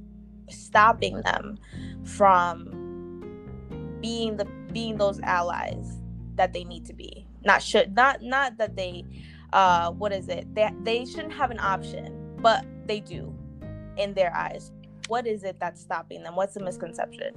stopping 0.49 1.21
them 1.23 1.59
from 2.05 3.99
being 4.01 4.37
the 4.37 4.45
being 4.73 4.97
those 4.97 5.19
allies 5.21 6.01
that 6.37 6.53
they 6.53 6.65
need 6.65 6.85
to 6.85 6.93
be. 6.93 7.27
Not 7.45 7.63
should 7.63 7.95
not 7.95 8.23
not 8.23 8.57
that 8.59 8.77
they 8.77 9.05
uh 9.53 9.91
what 9.93 10.13
is 10.13 10.29
it? 10.29 10.55
They 10.55 10.71
they 10.83 11.05
shouldn't 11.05 11.33
have 11.33 11.51
an 11.51 11.59
option, 11.59 12.37
but 12.41 12.65
they 12.87 13.01
do 13.01 13.35
in 13.97 14.15
their 14.15 14.35
eyes. 14.35 14.71
What 15.09 15.27
is 15.27 15.45
it 15.45 15.59
that's 15.61 15.81
stopping 15.81 16.23
them? 16.23 16.35
What's 16.37 16.55
the 16.55 16.61
misconception? 16.61 17.35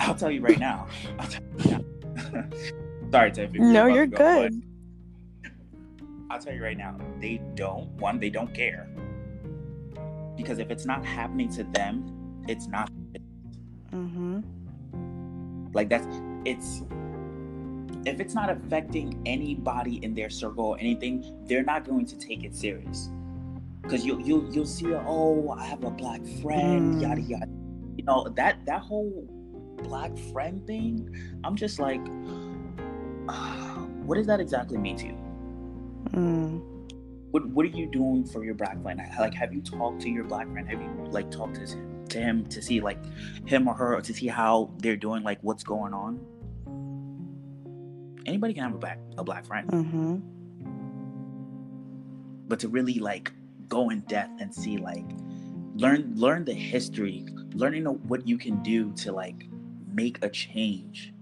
I'll 0.00 0.14
tell 0.14 0.30
you 0.30 0.40
right 0.40 0.58
now. 0.58 0.86
I'll 1.18 1.28
tell 1.28 1.42
you 1.58 1.70
now. 1.70 2.44
Sorry, 3.12 3.30
Tiff. 3.30 3.50
if 3.54 3.60
No, 3.60 3.86
you're 3.86 4.06
go, 4.06 4.16
good. 4.16 4.62
I'll 6.30 6.40
tell 6.40 6.54
you 6.54 6.62
right 6.62 6.76
now. 6.76 6.96
They 7.20 7.40
don't. 7.54 7.88
One, 7.96 8.18
they 8.18 8.30
don't 8.30 8.52
care. 8.54 8.88
Because 10.36 10.58
if 10.58 10.70
it's 10.70 10.86
not 10.86 11.04
happening 11.04 11.48
to 11.52 11.64
them, 11.64 12.42
it's 12.48 12.66
not. 12.66 12.90
Mm-hmm. 13.92 14.40
Like 15.72 15.88
that's. 15.88 16.06
It's. 16.44 16.82
If 18.04 18.18
it's 18.18 18.34
not 18.34 18.50
affecting 18.50 19.22
anybody 19.26 20.02
in 20.04 20.14
their 20.14 20.28
circle 20.30 20.64
or 20.64 20.78
anything, 20.78 21.24
they're 21.46 21.62
not 21.62 21.84
going 21.86 22.04
to 22.06 22.18
take 22.18 22.42
it 22.44 22.54
serious. 22.56 23.10
Because 23.82 24.04
you'll 24.06 24.20
you'll 24.20 24.52
you'll 24.54 24.64
see, 24.66 24.92
oh, 24.94 25.50
I 25.58 25.64
have 25.64 25.82
a 25.84 25.90
black 25.90 26.24
friend, 26.40 26.94
Mm. 26.96 27.02
yada 27.02 27.20
yada. 27.20 27.46
You 27.96 28.04
know 28.04 28.28
that 28.36 28.64
that 28.66 28.80
whole 28.80 29.26
black 29.82 30.16
friend 30.32 30.64
thing. 30.66 31.08
I'm 31.44 31.56
just 31.56 31.78
like, 31.80 32.00
what 34.06 34.14
does 34.16 34.26
that 34.26 34.40
exactly 34.40 34.78
mean 34.78 34.96
to 34.98 35.06
you? 35.06 35.16
Mm. 36.10 36.60
What 37.32 37.46
What 37.48 37.66
are 37.66 37.70
you 37.70 37.86
doing 37.90 38.24
for 38.24 38.44
your 38.44 38.54
black 38.54 38.80
friend? 38.82 39.00
Like, 39.18 39.34
have 39.34 39.52
you 39.52 39.60
talked 39.62 40.00
to 40.02 40.08
your 40.10 40.24
black 40.24 40.46
friend? 40.52 40.68
Have 40.68 40.80
you 40.80 40.90
like 41.10 41.30
talked 41.30 41.56
to 41.56 41.62
him, 41.66 42.06
to 42.08 42.18
him 42.20 42.46
to 42.46 42.62
see 42.62 42.80
like 42.80 42.98
him 43.46 43.66
or 43.68 43.74
her 43.74 44.00
to 44.00 44.14
see 44.14 44.28
how 44.28 44.70
they're 44.78 44.96
doing? 44.96 45.22
Like, 45.24 45.38
what's 45.42 45.64
going 45.64 45.92
on? 45.92 46.20
Anybody 48.26 48.54
can 48.54 48.62
have 48.62 48.74
a 48.74 48.78
black 48.78 48.98
a 49.18 49.24
black 49.24 49.44
friend, 49.44 49.68
Mm-hmm. 49.68 50.16
but 52.48 52.60
to 52.60 52.68
really 52.68 53.00
like 53.00 53.32
go 53.72 53.88
in 53.88 54.00
depth 54.00 54.38
and 54.38 54.54
see 54.54 54.76
like 54.76 55.06
learn 55.74 56.12
learn 56.14 56.44
the 56.44 56.52
history, 56.52 57.24
learning 57.54 57.86
what 57.86 58.28
you 58.28 58.36
can 58.36 58.62
do 58.62 58.92
to 58.92 59.12
like 59.12 59.48
make 59.94 60.22
a 60.22 60.28
change. 60.28 61.14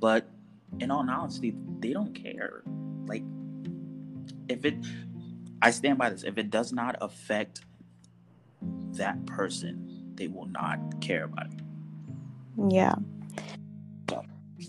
But 0.00 0.26
in 0.80 0.90
all 0.90 1.08
honesty, 1.08 1.54
they 1.80 1.92
don't 1.92 2.14
care. 2.14 2.62
Like, 3.06 3.22
if 4.48 4.64
it, 4.64 4.74
I 5.60 5.70
stand 5.70 5.98
by 5.98 6.08
this. 6.08 6.22
If 6.24 6.38
it 6.38 6.48
does 6.48 6.72
not 6.72 6.96
affect 7.02 7.60
that 8.92 9.26
person, 9.26 10.14
they 10.14 10.28
will 10.28 10.46
not 10.46 10.78
care 11.02 11.24
about 11.24 11.52
it. 11.52 11.60
Yeah. 12.70 12.94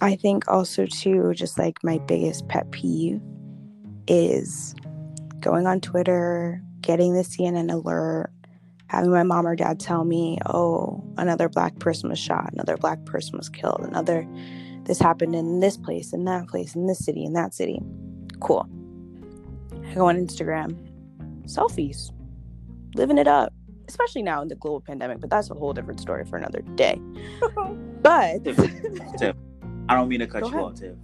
I 0.01 0.15
think 0.15 0.49
also 0.49 0.85
too, 0.87 1.33
just 1.33 1.57
like 1.57 1.81
my 1.83 1.99
biggest 1.99 2.49
pet 2.49 2.69
peeve 2.71 3.21
is 4.07 4.75
going 5.39 5.67
on 5.67 5.79
Twitter, 5.79 6.61
getting 6.83 7.15
the 7.15 7.21
CNN 7.23 7.71
alert, 7.71 8.31
having 8.87 9.09
my 9.11 9.23
mom 9.23 9.47
or 9.47 9.55
dad 9.55 9.79
tell 9.79 10.03
me, 10.05 10.37
oh, 10.45 11.03
another 11.17 11.49
black 11.49 11.79
person 11.79 12.09
was 12.09 12.19
shot, 12.19 12.51
another 12.53 12.77
black 12.77 13.03
person 13.05 13.37
was 13.37 13.49
killed, 13.49 13.81
another 13.81 14.27
this 14.85 14.99
happened 14.99 15.33
in 15.33 15.61
this 15.61 15.77
place, 15.77 16.13
in 16.13 16.25
that 16.25 16.47
place, 16.47 16.75
in 16.75 16.87
this 16.87 16.99
city, 16.99 17.23
in 17.23 17.33
that 17.33 17.53
city. 17.53 17.81
Cool. 18.41 18.67
I 19.85 19.93
go 19.95 20.09
on 20.09 20.17
Instagram, 20.17 20.77
selfies, 21.45 22.11
living 22.93 23.17
it 23.17 23.27
up, 23.27 23.53
especially 23.87 24.23
now 24.23 24.41
in 24.41 24.49
the 24.49 24.55
global 24.55 24.81
pandemic, 24.81 25.21
but 25.21 25.29
that's 25.29 25.49
a 25.49 25.53
whole 25.53 25.73
different 25.73 25.99
story 25.99 26.25
for 26.25 26.37
another 26.37 26.61
day. 26.75 26.99
But 28.03 28.43
Tiff, 28.43 28.57
Tiff, 29.17 29.35
I 29.87 29.95
don't 29.95 30.09
mean 30.09 30.19
to 30.19 30.27
cut 30.27 30.41
Go 30.41 30.49
you 30.49 30.55
ahead. 30.55 30.65
off, 30.65 30.75
Tiff. 30.75 30.95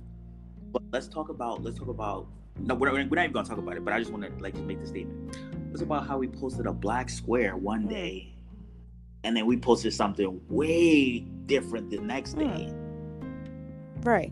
But 0.74 0.82
let's 0.92 1.08
talk 1.08 1.30
about 1.30 1.64
let's 1.64 1.80
talk 1.80 1.88
about 1.88 2.28
no, 2.60 2.76
we're 2.76 2.92
not, 2.92 3.10
we're 3.10 3.16
not 3.16 3.24
even 3.24 3.32
gonna 3.32 3.48
talk 3.48 3.58
about 3.58 3.78
it. 3.78 3.86
But 3.86 3.94
I 3.94 4.00
just 4.00 4.12
want 4.12 4.24
to 4.26 4.44
like 4.44 4.54
just 4.54 4.66
make 4.66 4.82
the 4.82 4.88
statement. 4.88 5.38
Let's 5.70 5.80
talk 5.82 5.88
about 5.88 6.08
how 6.08 6.18
we 6.18 6.28
posted 6.28 6.66
a 6.66 6.74
black 6.74 7.10
square 7.10 7.56
one 7.56 7.82
Hmm. 7.84 7.90
day, 7.90 8.34
and 9.24 9.36
then 9.36 9.46
we 9.46 9.58
posted 9.58 9.94
something 9.94 10.42
way 10.50 11.20
different 11.46 11.90
the 11.90 11.98
next 12.00 12.34
Hmm. 12.34 12.40
day. 12.40 12.74
right. 14.04 14.32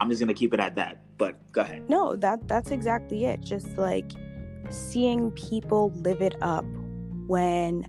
I'm 0.00 0.08
just 0.08 0.20
gonna 0.20 0.34
keep 0.34 0.52
it 0.54 0.60
at 0.60 0.74
that. 0.76 1.02
But 1.18 1.36
go 1.52 1.60
ahead. 1.60 1.88
No, 1.88 2.16
that 2.16 2.48
that's 2.48 2.70
exactly 2.70 3.24
it. 3.24 3.40
Just 3.40 3.76
like 3.78 4.10
seeing 4.70 5.30
people 5.32 5.90
live 5.96 6.20
it 6.22 6.34
up 6.40 6.64
when 7.26 7.86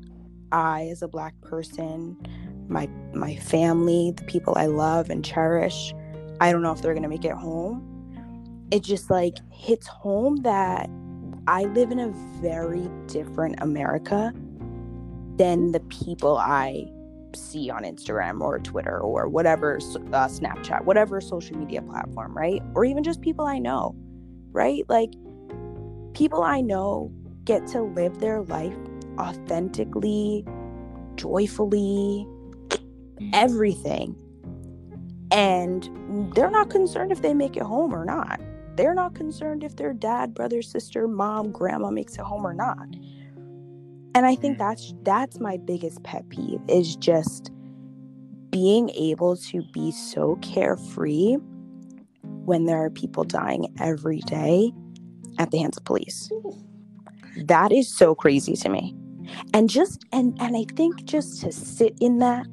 I 0.52 0.88
as 0.92 1.02
a 1.02 1.08
black 1.08 1.40
person, 1.42 2.18
my 2.68 2.88
my 3.14 3.36
family, 3.38 4.12
the 4.16 4.24
people 4.26 4.54
I 4.58 4.68
love 4.68 5.10
and 5.10 5.24
cherish, 5.26 5.94
I 6.40 6.52
don't 6.52 6.62
know 6.62 6.72
if 6.72 6.82
they're 6.82 6.94
going 6.94 7.04
to 7.04 7.10
make 7.10 7.26
it 7.26 7.32
home. 7.34 7.90
It 8.72 8.84
just 8.84 9.10
like 9.10 9.38
hits 9.52 9.88
home 9.88 10.38
that 10.44 10.90
I 11.48 11.64
live 11.64 11.92
in 11.92 12.00
a 12.00 12.10
very 12.42 12.90
different 13.08 13.56
America 13.60 14.34
than 15.38 15.72
the 15.72 15.82
people 15.82 16.38
I 16.38 16.86
see 17.36 17.70
on 17.70 17.84
Instagram 17.84 18.42
or 18.42 18.60
Twitter 18.60 19.00
or 19.00 19.28
whatever 19.28 19.78
uh, 19.78 20.28
Snapchat, 20.28 20.86
whatever 20.86 21.20
social 21.20 21.58
media 21.58 21.82
platform, 21.82 22.36
right? 22.36 22.62
Or 22.76 22.86
even 22.86 23.04
just 23.04 23.22
people 23.22 23.46
I 23.46 23.60
know, 23.60 23.96
right? 24.52 24.84
Like 24.88 25.14
people 26.14 26.44
I 26.44 26.62
know 26.62 27.12
get 27.44 27.68
to 27.68 27.82
live 27.82 28.20
their 28.20 28.42
life 28.44 28.76
authentically, 29.18 30.46
joyfully, 31.16 32.28
everything. 33.34 34.16
And 35.32 36.34
they're 36.36 36.52
not 36.52 36.70
concerned 36.70 37.12
if 37.12 37.22
they 37.22 37.34
make 37.34 37.58
it 37.58 37.64
home 37.64 37.94
or 37.94 38.06
not. 38.06 38.40
They're 38.76 38.96
not 38.96 39.14
concerned 39.14 39.64
if 39.64 39.76
their 39.76 39.94
dad, 39.94 40.34
brother, 40.34 40.62
sister, 40.62 41.08
mom, 41.08 41.52
grandma 41.52 41.92
makes 41.92 42.16
it 42.16 42.22
home 42.22 42.46
or 42.46 42.54
not. 42.54 42.88
And 44.16 44.26
I 44.26 44.36
think 44.36 44.58
mm-hmm. 44.58 44.68
that's 44.68 44.94
that's 45.04 45.40
my 45.40 45.58
biggest 45.58 46.04
pet 46.04 46.28
peeve 46.30 46.62
is 46.68 46.96
just 46.96 47.52
being 48.52 48.90
able 48.92 49.36
to 49.36 49.64
be 49.74 49.92
so 49.92 50.38
carefree 50.42 51.38
when 52.22 52.66
there 52.66 52.84
are 52.84 52.90
people 52.90 53.24
dying 53.24 53.74
every 53.80 54.20
day 54.22 54.72
at 55.40 55.52
the 55.52 55.58
hands 55.58 55.78
of 55.78 55.86
police. 55.86 56.30
That 57.46 57.72
is 57.72 57.88
so 57.88 58.14
crazy 58.14 58.56
to 58.58 58.70
me. 58.70 58.96
And 59.54 59.70
just 59.70 60.06
and 60.12 60.38
and 60.40 60.56
I 60.56 60.66
think 60.76 61.06
just 61.06 61.42
to 61.42 61.52
sit 61.52 61.98
in 62.00 62.20
that 62.20 62.46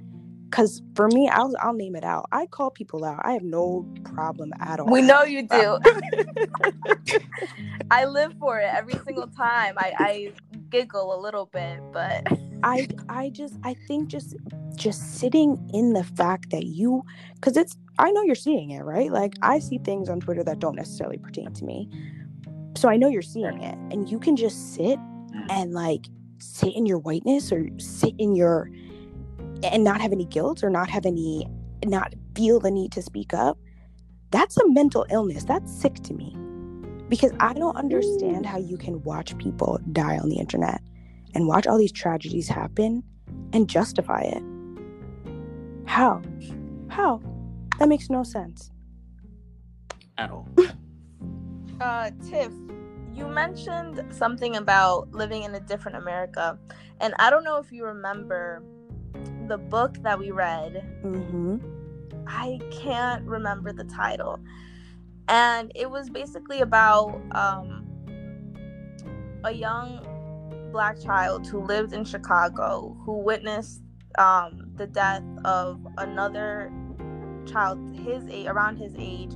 cuz 0.51 0.83
for 0.95 1.09
me 1.09 1.29
I'll 1.29 1.55
I'll 1.61 1.73
name 1.73 1.97
it 1.97 2.05
out. 2.05 2.27
I 2.33 2.47
call 2.47 2.71
people 2.71 3.05
out. 3.05 3.21
I 3.25 3.33
have 3.33 3.43
no 3.43 3.87
problem 4.05 4.53
at 4.61 4.81
all. 4.81 4.87
We 4.87 5.03
know 5.03 5.23
you 5.23 5.43
do. 5.47 5.75
Um, 5.75 5.83
I 7.91 8.05
live 8.05 8.35
for 8.39 8.59
it 8.61 8.71
every 8.73 8.95
single 9.05 9.27
time. 9.27 9.75
I, 9.79 9.93
I 9.99 10.33
giggle 10.71 11.15
a 11.15 11.19
little 11.21 11.47
bit, 11.47 11.81
but 11.93 12.27
I 12.63 12.89
I 13.09 13.31
just 13.31 13.55
I 13.65 13.75
think 13.87 14.09
just 14.09 14.37
just 14.75 15.19
sitting 15.19 15.59
in 15.75 15.93
the 15.93 16.05
fact 16.05 16.51
that 16.51 16.67
you 16.67 17.03
cuz 17.41 17.57
it's 17.57 17.77
I 17.99 18.11
know 18.13 18.23
you're 18.23 18.35
seeing 18.35 18.71
it, 18.71 18.83
right? 18.83 19.11
Like 19.13 19.35
I 19.43 19.59
see 19.59 19.79
things 19.79 20.09
on 20.09 20.21
Twitter 20.21 20.45
that 20.45 20.59
don't 20.59 20.77
necessarily 20.77 21.19
pertain 21.19 21.53
to 21.53 21.65
me. 21.65 21.89
So 22.77 22.89
I 22.89 22.97
know 22.97 23.09
you're 23.09 23.23
seeing 23.23 23.63
it 23.63 23.77
and 23.91 24.11
you 24.11 24.19
can 24.19 24.37
just 24.37 24.75
sit 24.75 24.99
mm-hmm. 24.99 25.51
and 25.51 25.73
like 25.73 26.07
sit 26.39 26.75
in 26.75 26.87
your 26.87 26.99
whiteness 26.99 27.53
or 27.53 27.69
sit 27.79 28.15
in 28.19 28.35
your 28.35 28.71
and 29.63 29.85
not 29.85 30.01
have 30.01 30.13
any 30.13 30.25
guilt 30.25 30.63
or 30.63 30.71
not 30.71 30.89
have 30.91 31.07
any 31.07 31.47
not 31.85 32.15
feel 32.35 32.61
the 32.61 32.71
need 32.71 32.93
to 32.93 33.03
speak 33.03 33.33
up. 33.33 33.59
That's 34.31 34.57
a 34.59 34.69
mental 34.69 35.07
illness. 35.11 35.45
That's 35.45 35.73
sick 35.73 35.95
to 36.05 36.15
me. 36.15 36.37
Because 37.09 37.33
I 37.41 37.55
don't 37.55 37.77
understand 37.77 38.47
how 38.47 38.59
you 38.59 38.77
can 38.77 39.03
watch 39.03 39.37
people 39.39 39.81
die 39.93 40.19
on 40.19 40.29
the 40.29 40.37
internet 40.37 40.81
and 41.35 41.49
watch 41.49 41.67
all 41.67 41.79
these 41.79 41.93
tragedies 41.93 42.49
happen 42.49 43.03
and 43.53 43.69
justify 43.69 44.21
it. 44.21 44.43
How? 45.87 46.23
How? 46.89 47.21
That 47.79 47.89
makes 47.89 48.11
no 48.11 48.23
sense. 48.23 48.71
At 50.19 50.31
all. 50.31 50.49
uh, 51.81 52.11
Tiff, 52.29 52.53
you 53.13 53.27
mentioned 53.27 54.05
something 54.11 54.57
about 54.57 55.11
living 55.11 55.43
in 55.43 55.55
a 55.55 55.61
different 55.61 55.97
America, 55.97 56.59
and 57.01 57.15
I 57.19 57.31
don't 57.31 57.43
know 57.43 57.57
if 57.57 57.73
you 57.73 57.85
remember 57.85 58.63
the 59.51 59.59
book 59.59 59.97
that 60.03 60.19
we 60.19 60.31
read. 60.31 60.83
Mm-hmm. 61.05 61.57
I 62.27 62.61
can't 62.71 63.25
remember 63.27 63.73
the 63.73 63.85
title, 63.85 64.39
and 65.29 65.73
it 65.75 65.91
was 65.91 66.09
basically 66.09 66.61
about 66.61 67.21
um, 67.33 67.85
a 69.45 69.51
young 69.51 70.07
black 70.73 71.01
child 71.01 71.47
who 71.49 71.61
lived 71.61 71.93
in 71.93 72.05
Chicago 72.05 72.97
who 73.05 73.19
witnessed 73.19 73.83
um, 74.19 74.71
the 74.77 74.87
death 74.87 75.25
of 75.45 75.85
another 75.99 76.73
child 77.51 77.79
his 78.05 78.25
age 78.29 78.47
around 78.47 78.77
his 78.77 78.95
age 78.99 79.33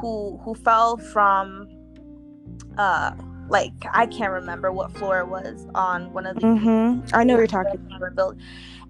who 0.00 0.38
who 0.42 0.54
fell 0.54 0.96
from 0.96 1.68
uh 2.78 3.12
like 3.48 3.72
I 3.92 4.06
can't 4.06 4.32
remember 4.32 4.72
what 4.72 4.92
floor 4.96 5.20
it 5.20 5.28
was 5.28 5.66
on 5.74 6.12
one 6.12 6.24
of 6.26 6.36
the 6.36 6.42
Mm-hmm. 6.42 7.14
I 7.14 7.24
know 7.24 7.36
you're 7.36 7.46
talking. 7.46 7.86
about. 8.00 8.36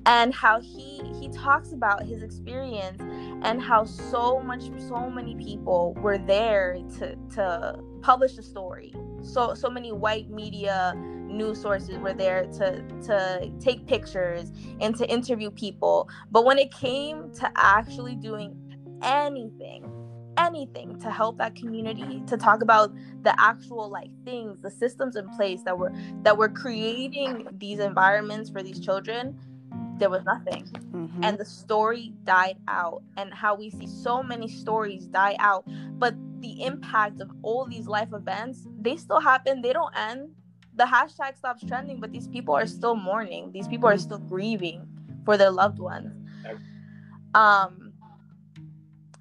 And 0.06 0.34
how 0.34 0.60
he 0.60 1.02
he 1.20 1.28
talks 1.28 1.72
about 1.72 2.02
his 2.02 2.22
experience 2.22 3.00
and 3.44 3.60
how 3.60 3.84
so 3.84 4.40
much 4.40 4.62
so 4.88 5.08
many 5.08 5.34
people 5.36 5.94
were 5.94 6.18
there 6.18 6.78
to 6.98 7.16
to 7.34 7.78
publish 8.00 8.34
the 8.34 8.42
story. 8.42 8.92
So 9.22 9.54
so 9.54 9.70
many 9.70 9.92
white 9.92 10.30
media 10.30 10.94
news 10.96 11.60
sources 11.60 11.98
were 11.98 12.12
there 12.12 12.46
to 12.46 12.82
to 13.06 13.52
take 13.60 13.86
pictures 13.86 14.50
and 14.80 14.96
to 14.96 15.08
interview 15.08 15.50
people. 15.50 16.08
But 16.30 16.44
when 16.44 16.58
it 16.58 16.72
came 16.72 17.32
to 17.34 17.50
actually 17.56 18.16
doing 18.16 18.56
anything 19.02 19.88
anything 20.38 20.98
to 20.98 21.10
help 21.10 21.36
that 21.38 21.54
community 21.54 22.22
to 22.26 22.36
talk 22.36 22.62
about 22.62 22.90
the 23.22 23.38
actual 23.38 23.90
like 23.90 24.10
things 24.24 24.60
the 24.62 24.70
systems 24.70 25.14
in 25.14 25.28
place 25.30 25.62
that 25.62 25.76
were 25.76 25.92
that 26.22 26.36
were 26.36 26.48
creating 26.48 27.46
these 27.58 27.78
environments 27.78 28.48
for 28.48 28.62
these 28.62 28.80
children 28.80 29.38
there 29.98 30.10
was 30.10 30.24
nothing. 30.24 30.66
Mm-hmm. 30.92 31.24
and 31.24 31.38
the 31.38 31.44
story 31.44 32.12
died 32.24 32.58
out 32.68 33.02
and 33.16 33.32
how 33.32 33.54
we 33.54 33.70
see 33.70 33.86
so 33.86 34.22
many 34.22 34.48
stories 34.48 35.06
die 35.06 35.36
out. 35.38 35.64
But 35.98 36.14
the 36.40 36.62
impact 36.64 37.20
of 37.20 37.30
all 37.42 37.66
these 37.66 37.86
life 37.86 38.12
events 38.12 38.66
they 38.80 38.96
still 38.96 39.20
happen. 39.20 39.62
They 39.62 39.72
don't 39.72 39.94
end. 39.96 40.30
The 40.76 40.84
hashtag 40.84 41.36
stops 41.36 41.64
trending 41.66 42.00
but 42.00 42.12
these 42.12 42.28
people 42.28 42.54
are 42.54 42.66
still 42.66 42.94
mourning. 42.94 43.52
These 43.52 43.68
people 43.68 43.88
are 43.88 43.98
still 43.98 44.18
grieving 44.18 44.86
for 45.24 45.36
their 45.36 45.50
loved 45.50 45.78
ones. 45.78 46.12
Um 47.34 47.82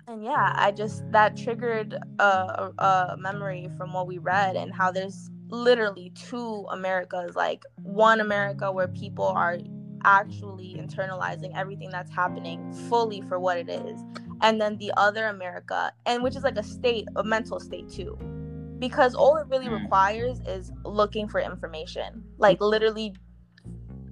and 0.07 0.23
yeah 0.23 0.53
i 0.55 0.71
just 0.71 1.09
that 1.11 1.37
triggered 1.37 1.95
a, 2.19 2.23
a, 2.23 2.73
a 3.13 3.17
memory 3.17 3.69
from 3.77 3.93
what 3.93 4.07
we 4.07 4.17
read 4.17 4.55
and 4.55 4.73
how 4.73 4.91
there's 4.91 5.29
literally 5.49 6.11
two 6.15 6.65
americas 6.71 7.35
like 7.35 7.63
one 7.83 8.19
america 8.19 8.71
where 8.71 8.87
people 8.89 9.25
are 9.25 9.57
actually 10.05 10.75
internalizing 10.77 11.55
everything 11.55 11.89
that's 11.89 12.11
happening 12.11 12.71
fully 12.89 13.21
for 13.21 13.39
what 13.39 13.57
it 13.57 13.69
is. 13.69 13.99
And 14.41 14.59
then 14.59 14.77
the 14.77 14.91
other 14.97 15.27
america 15.27 15.91
and 16.05 16.23
which 16.23 16.35
is 16.35 16.43
like 16.43 16.57
a 16.57 16.63
state 16.63 17.07
a 17.15 17.23
mental 17.23 17.59
state 17.59 17.89
too. 17.89 18.17
Because 18.79 19.13
all 19.13 19.37
it 19.37 19.47
really 19.47 19.67
mm. 19.67 19.81
requires 19.83 20.39
is 20.47 20.71
looking 20.83 21.27
for 21.27 21.39
information. 21.39 22.23
Like 22.37 22.59
literally 22.59 23.13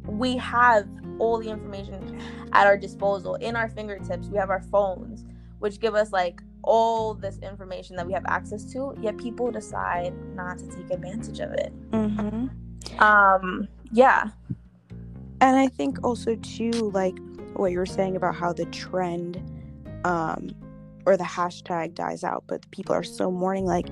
we 0.05 0.37
have 0.37 0.87
all 1.17 1.39
the 1.39 1.49
information 1.49 2.21
at 2.53 2.65
our 2.67 2.77
disposal. 2.77 3.35
In 3.35 3.55
our 3.55 3.69
fingertips 3.69 4.27
we 4.27 4.37
have 4.37 4.49
our 4.49 4.61
phones 4.61 5.25
which 5.59 5.79
give 5.79 5.93
us 5.93 6.11
like 6.11 6.41
all 6.63 7.13
this 7.13 7.37
information 7.39 7.95
that 7.95 8.05
we 8.05 8.13
have 8.13 8.25
access 8.27 8.63
to 8.73 8.93
yet 9.01 9.17
people 9.17 9.51
decide 9.51 10.13
not 10.35 10.57
to 10.57 10.67
take 10.67 10.89
advantage 10.91 11.39
of 11.39 11.51
it. 11.53 11.73
Mm-hmm. 11.91 12.99
um 13.01 13.67
yeah 13.91 14.29
and 15.41 15.57
i 15.57 15.67
think 15.67 16.03
also 16.03 16.35
too 16.37 16.71
like 16.93 17.17
what 17.53 17.71
you 17.71 17.77
were 17.77 17.85
saying 17.85 18.15
about 18.15 18.35
how 18.35 18.53
the 18.53 18.65
trend 18.65 19.37
um 20.05 20.49
or 21.05 21.17
the 21.17 21.23
hashtag 21.23 21.93
dies 21.93 22.23
out 22.23 22.43
but 22.47 22.69
people 22.71 22.93
are 22.93 23.03
still 23.03 23.31
mourning 23.31 23.65
like 23.65 23.87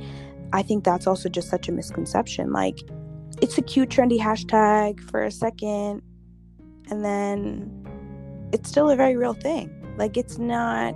i 0.53 0.61
think 0.61 0.83
that's 0.83 1.07
also 1.07 1.27
just 1.29 1.49
such 1.49 1.67
a 1.67 1.71
misconception 1.71 2.51
like 2.51 2.79
it's 3.41 3.57
a 3.57 3.61
cute 3.61 3.89
trendy 3.89 4.19
hashtag 4.19 4.99
for 5.09 5.23
a 5.23 5.31
second 5.31 6.01
and 6.89 7.03
then 7.03 7.77
it's 8.53 8.69
still 8.69 8.89
a 8.89 8.95
very 8.95 9.17
real 9.17 9.33
thing. 9.33 9.73
Like 9.97 10.17
it's 10.17 10.37
not 10.37 10.95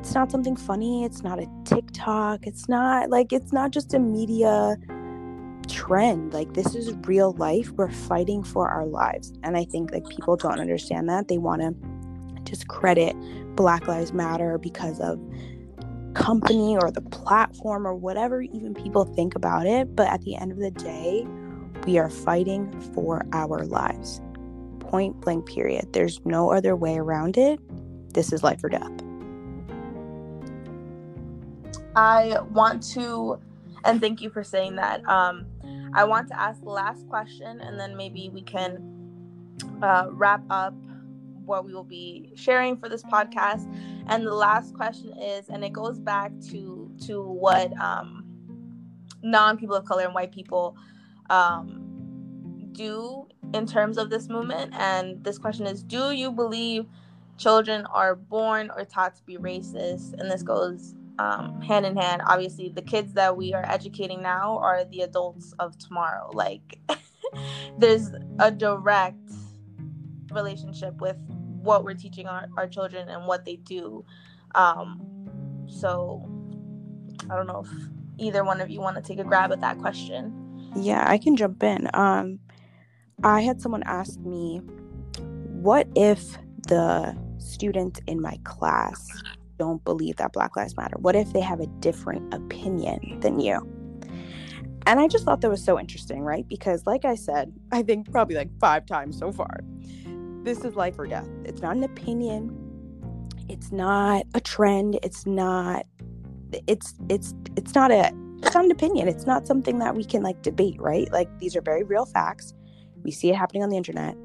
it's 0.00 0.14
not 0.14 0.30
something 0.30 0.54
funny 0.54 1.04
it's 1.04 1.24
not 1.24 1.40
a 1.40 1.46
tiktok 1.64 2.46
it's 2.46 2.68
not 2.68 3.10
like 3.10 3.32
it's 3.32 3.52
not 3.52 3.72
just 3.72 3.94
a 3.94 3.98
media 3.98 4.76
trend. 5.68 6.32
Like 6.32 6.54
this 6.54 6.74
is 6.74 6.92
real 7.06 7.32
life. 7.32 7.70
We're 7.72 7.90
fighting 7.90 8.42
for 8.42 8.68
our 8.68 8.86
lives. 8.86 9.32
And 9.42 9.56
I 9.56 9.64
think 9.64 9.92
like 9.92 10.08
people 10.08 10.36
don't 10.36 10.60
understand 10.60 11.08
that. 11.08 11.28
They 11.28 11.38
want 11.38 11.62
to 11.62 11.74
discredit 12.42 13.16
Black 13.56 13.86
Lives 13.86 14.12
Matter 14.12 14.58
because 14.58 15.00
of 15.00 15.20
company 16.14 16.76
or 16.76 16.90
the 16.90 17.02
platform 17.02 17.86
or 17.86 17.94
whatever 17.94 18.42
even 18.42 18.74
people 18.74 19.04
think 19.04 19.34
about 19.34 19.66
it. 19.66 19.94
But 19.94 20.08
at 20.08 20.22
the 20.22 20.36
end 20.36 20.52
of 20.52 20.58
the 20.58 20.70
day, 20.70 21.26
we 21.86 21.98
are 21.98 22.10
fighting 22.10 22.80
for 22.94 23.24
our 23.32 23.64
lives. 23.64 24.20
Point 24.80 25.20
blank, 25.20 25.46
period. 25.46 25.92
There's 25.92 26.24
no 26.24 26.50
other 26.50 26.74
way 26.74 26.96
around 26.96 27.36
it. 27.36 27.60
This 28.14 28.32
is 28.32 28.42
life 28.42 28.64
or 28.64 28.68
death. 28.68 28.90
I 31.94 32.38
want 32.52 32.82
to, 32.94 33.38
and 33.84 34.00
thank 34.00 34.20
you 34.20 34.30
for 34.30 34.44
saying 34.44 34.76
that. 34.76 35.06
Um, 35.08 35.46
I 35.94 36.04
want 36.04 36.28
to 36.28 36.40
ask 36.40 36.62
the 36.62 36.70
last 36.70 37.06
question 37.08 37.60
and 37.60 37.78
then 37.78 37.96
maybe 37.96 38.30
we 38.32 38.42
can 38.42 38.98
uh, 39.82 40.08
wrap 40.10 40.42
up 40.50 40.74
what 41.44 41.64
we 41.64 41.72
will 41.72 41.82
be 41.82 42.30
sharing 42.36 42.76
for 42.76 42.88
this 42.88 43.02
podcast. 43.02 43.66
And 44.06 44.26
the 44.26 44.34
last 44.34 44.74
question 44.74 45.18
is, 45.18 45.48
and 45.48 45.64
it 45.64 45.72
goes 45.72 45.98
back 45.98 46.30
to 46.50 46.90
to 47.06 47.22
what 47.22 47.76
um, 47.80 48.24
non 49.22 49.56
people 49.56 49.74
of 49.74 49.84
color 49.84 50.04
and 50.04 50.14
white 50.14 50.30
people 50.30 50.76
um, 51.30 52.68
do 52.72 53.26
in 53.54 53.66
terms 53.66 53.98
of 53.98 54.10
this 54.10 54.28
movement. 54.28 54.74
And 54.74 55.24
this 55.24 55.38
question 55.38 55.66
is, 55.66 55.82
do 55.82 56.12
you 56.12 56.30
believe 56.30 56.86
children 57.38 57.86
are 57.86 58.14
born 58.14 58.70
or 58.76 58.84
taught 58.84 59.16
to 59.16 59.22
be 59.24 59.36
racist? 59.36 60.12
And 60.20 60.30
this 60.30 60.42
goes 60.42 60.94
um, 61.18 61.60
hand 61.60 61.86
in 61.86 61.96
hand. 61.96 62.22
Obviously, 62.26 62.68
the 62.68 62.82
kids 62.82 63.12
that 63.14 63.36
we 63.36 63.54
are 63.54 63.64
educating 63.68 64.22
now 64.22 64.58
are 64.58 64.84
the 64.84 65.00
adults 65.00 65.52
of 65.58 65.76
tomorrow. 65.78 66.30
Like, 66.32 66.80
there's 67.78 68.10
a 68.38 68.50
direct 68.50 69.30
relationship 70.32 71.00
with 71.00 71.16
what 71.62 71.84
we're 71.84 71.94
teaching 71.94 72.26
our, 72.26 72.48
our 72.56 72.68
children 72.68 73.08
and 73.08 73.26
what 73.26 73.44
they 73.44 73.56
do. 73.56 74.04
Um, 74.54 75.66
so, 75.66 76.28
I 77.30 77.36
don't 77.36 77.46
know 77.46 77.64
if 77.64 77.70
either 78.18 78.44
one 78.44 78.60
of 78.60 78.70
you 78.70 78.80
want 78.80 78.96
to 78.96 79.02
take 79.02 79.18
a 79.18 79.24
grab 79.24 79.52
at 79.52 79.60
that 79.60 79.78
question. 79.78 80.70
Yeah, 80.76 81.04
I 81.06 81.18
can 81.18 81.36
jump 81.36 81.62
in. 81.62 81.88
Um, 81.94 82.38
I 83.24 83.40
had 83.40 83.60
someone 83.60 83.82
ask 83.84 84.18
me, 84.20 84.60
what 85.60 85.88
if 85.96 86.38
the 86.68 87.16
student 87.38 88.00
in 88.06 88.20
my 88.20 88.38
class 88.44 89.08
don't 89.58 89.84
believe 89.84 90.16
that 90.16 90.32
Black 90.32 90.56
Lives 90.56 90.76
Matter? 90.76 90.96
What 90.98 91.16
if 91.16 91.32
they 91.32 91.40
have 91.40 91.60
a 91.60 91.66
different 91.80 92.32
opinion 92.32 93.20
than 93.20 93.40
you? 93.40 93.66
And 94.86 94.98
I 94.98 95.06
just 95.06 95.24
thought 95.24 95.42
that 95.42 95.50
was 95.50 95.62
so 95.62 95.78
interesting, 95.78 96.22
right? 96.22 96.48
Because, 96.48 96.86
like 96.86 97.04
I 97.04 97.14
said, 97.14 97.52
I 97.72 97.82
think 97.82 98.10
probably 98.10 98.36
like 98.36 98.48
five 98.58 98.86
times 98.86 99.18
so 99.18 99.30
far, 99.30 99.60
this 100.44 100.64
is 100.64 100.76
life 100.76 100.98
or 100.98 101.06
death. 101.06 101.28
It's 101.44 101.60
not 101.60 101.76
an 101.76 101.84
opinion. 101.84 102.56
It's 103.48 103.70
not 103.70 104.24
a 104.34 104.40
trend. 104.40 104.98
It's 105.02 105.26
not. 105.26 105.84
It's 106.66 106.94
it's 107.10 107.34
it's 107.56 107.74
not 107.74 107.90
a. 107.90 108.12
It's 108.42 108.54
not 108.54 108.64
an 108.64 108.70
opinion. 108.70 109.08
It's 109.08 109.26
not 109.26 109.46
something 109.46 109.78
that 109.80 109.94
we 109.94 110.04
can 110.04 110.22
like 110.22 110.40
debate, 110.42 110.80
right? 110.80 111.10
Like 111.12 111.28
these 111.38 111.54
are 111.56 111.60
very 111.60 111.82
real 111.82 112.06
facts. 112.06 112.54
We 113.02 113.10
see 113.10 113.30
it 113.30 113.36
happening 113.36 113.62
on 113.62 113.68
the 113.68 113.76
internet. 113.76 114.16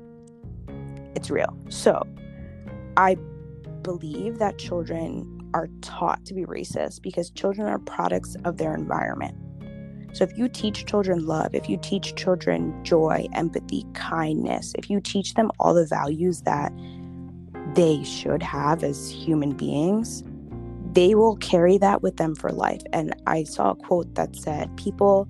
It's 1.15 1.29
real. 1.29 1.57
So, 1.69 2.07
I 2.95 3.17
believe 3.83 4.39
that 4.39 4.57
children 4.57 5.51
are 5.53 5.67
taught 5.81 6.25
to 6.25 6.33
be 6.33 6.45
racist 6.45 7.01
because 7.01 7.29
children 7.29 7.67
are 7.67 7.79
products 7.79 8.35
of 8.45 8.57
their 8.57 8.73
environment. 8.73 9.37
So, 10.13 10.23
if 10.23 10.37
you 10.37 10.47
teach 10.47 10.85
children 10.85 11.25
love, 11.25 11.55
if 11.55 11.67
you 11.67 11.77
teach 11.81 12.15
children 12.15 12.83
joy, 12.83 13.27
empathy, 13.33 13.85
kindness, 13.93 14.73
if 14.77 14.89
you 14.89 15.01
teach 15.01 15.33
them 15.33 15.51
all 15.59 15.73
the 15.73 15.87
values 15.87 16.41
that 16.41 16.71
they 17.73 18.03
should 18.03 18.43
have 18.43 18.83
as 18.83 19.09
human 19.09 19.51
beings, 19.51 20.23
they 20.91 21.15
will 21.15 21.35
carry 21.37 21.79
that 21.79 22.03
with 22.03 22.17
them 22.17 22.35
for 22.35 22.51
life. 22.51 22.83
And 22.93 23.15
I 23.25 23.43
saw 23.43 23.71
a 23.71 23.75
quote 23.75 24.13
that 24.13 24.35
said, 24.35 24.75
People 24.77 25.27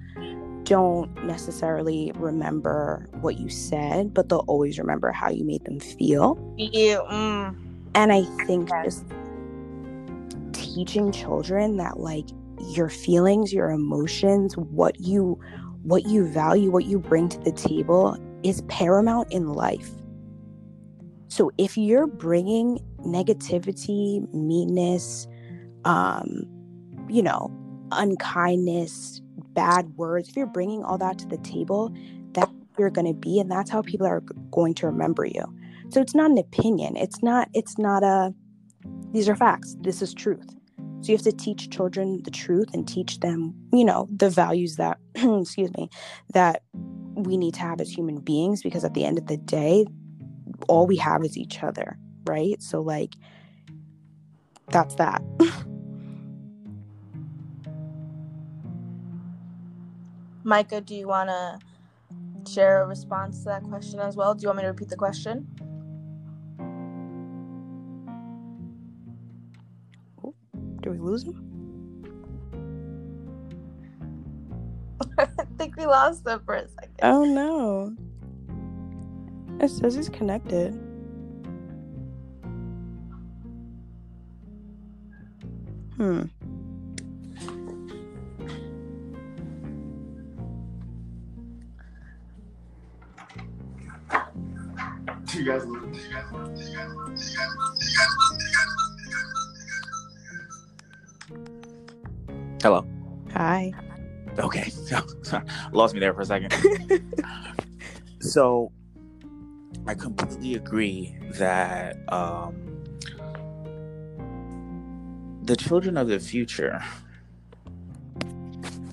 don't 0.64 1.24
necessarily 1.26 2.12
remember 2.16 3.08
what 3.22 3.40
you 3.40 3.50
said, 3.50 4.14
but 4.14 4.30
they'll 4.30 4.46
always 4.48 4.78
remember 4.78 5.12
how 5.12 5.30
you 5.30 5.46
made 5.46 5.64
them 5.66 5.80
feel. 5.80 6.38
Yeah. 6.58 7.00
Mm. 7.10 7.73
And 7.96 8.12
I 8.12 8.24
think 8.46 8.70
just 8.84 9.06
teaching 10.54 11.12
children 11.12 11.78
that 11.78 12.00
like 12.00 12.26
your 12.72 12.90
feelings, 12.90 13.54
your 13.54 13.70
emotions, 13.70 14.58
what 14.58 15.00
you 15.00 15.40
what 15.84 16.06
you 16.06 16.26
value, 16.26 16.72
what 16.72 16.86
you 16.86 16.98
bring 16.98 17.28
to 17.28 17.38
the 17.40 17.52
table 17.52 18.18
is 18.44 18.62
paramount 18.64 19.32
in 19.32 19.54
life. 19.54 19.90
So 21.28 21.52
if 21.58 21.78
you're 21.78 22.08
bringing 22.08 22.80
negativity, 23.00 24.32
meanness, 24.34 25.28
um, 25.84 26.46
you 27.10 27.22
know, 27.22 27.52
unkindness, 27.92 29.22
bad 29.54 29.98
words, 29.98 30.30
if 30.30 30.38
you're 30.38 30.46
bringing 30.46 30.84
all 30.84 30.98
that 31.00 31.18
to 31.20 31.28
the 31.28 31.38
table, 31.40 31.94
that 32.32 32.50
you're 32.80 32.90
going 32.90 33.08
to 33.08 33.14
be 33.14 33.40
and 33.40 33.52
that's 33.52 33.70
how 33.70 33.82
people 33.82 34.08
are 34.08 34.22
going 34.52 34.74
to 34.76 34.86
remember 34.86 35.26
you. 35.26 35.44
So 35.94 36.02
it's 36.02 36.16
not 36.16 36.32
an 36.32 36.40
opinion. 36.40 36.98
It's 36.98 37.22
not 37.22 37.50
it's 37.54 37.78
not 37.78 38.02
a 38.02 38.34
these 39.12 39.30
are 39.30 39.36
facts. 39.36 39.78
This 39.82 40.02
is 40.02 40.12
truth. 40.12 40.50
So 41.02 41.12
you 41.12 41.18
have 41.18 41.22
to 41.26 41.32
teach 41.32 41.70
children 41.70 42.22
the 42.24 42.32
truth 42.32 42.74
and 42.74 42.88
teach 42.88 43.20
them, 43.20 43.54
you 43.72 43.86
know, 43.86 44.08
the 44.10 44.32
values 44.32 44.78
that 44.78 44.98
excuse 45.16 45.70
me, 45.78 45.92
that 46.34 46.64
we 46.74 47.38
need 47.38 47.54
to 47.54 47.60
have 47.60 47.80
as 47.80 47.92
human 47.92 48.18
beings 48.22 48.64
because 48.64 48.84
at 48.84 48.96
the 48.96 49.06
end 49.06 49.20
of 49.20 49.28
the 49.28 49.38
day, 49.38 49.86
all 50.68 50.88
we 50.88 50.98
have 50.98 51.24
is 51.24 51.38
each 51.38 51.62
other, 51.62 51.96
right? 52.26 52.60
So 52.60 52.82
like 52.82 53.14
that's 54.70 54.96
that. 54.96 55.22
Micah, 60.44 60.82
do 60.82 60.96
you 60.96 61.08
want 61.08 61.30
to 61.30 61.60
share 62.52 62.82
a 62.82 62.88
response 62.88 63.38
to 63.40 63.46
that 63.46 63.62
question 63.64 64.00
as 64.00 64.16
well? 64.16 64.34
Do 64.34 64.42
you 64.42 64.48
want 64.48 64.58
me 64.58 64.64
to 64.64 64.70
repeat 64.70 64.90
the 64.90 64.96
question? 64.96 65.48
Do 70.84 70.92
we 70.92 70.98
lose 70.98 71.24
him? 71.24 71.50
I 75.18 75.28
think 75.58 75.78
we 75.78 75.86
lost 75.86 76.28
him 76.28 76.42
for 76.46 76.56
a 76.56 76.68
second. 76.68 77.00
Oh 77.02 77.24
no. 77.24 77.96
It 79.64 79.70
says 79.70 79.96
he's 79.96 80.10
connected. 80.10 80.74
Hmm. 85.96 86.24
Do 95.26 95.40
you 95.40 95.46
guys 95.46 95.66
listen? 95.66 95.94
Hello. 102.64 102.86
Hi. 103.34 103.74
Okay. 104.40 104.72
Lost 105.74 105.94
me 105.94 106.00
there 106.00 106.14
for 106.14 106.22
a 106.22 106.26
second. 106.26 106.54
so 108.22 108.72
I 109.86 109.94
completely 109.96 110.56
agree 110.56 111.14
that 111.34 111.98
um, 112.08 112.56
the 115.42 115.58
children 115.58 115.98
of 115.98 116.08
the 116.08 116.22
future, 116.22 116.82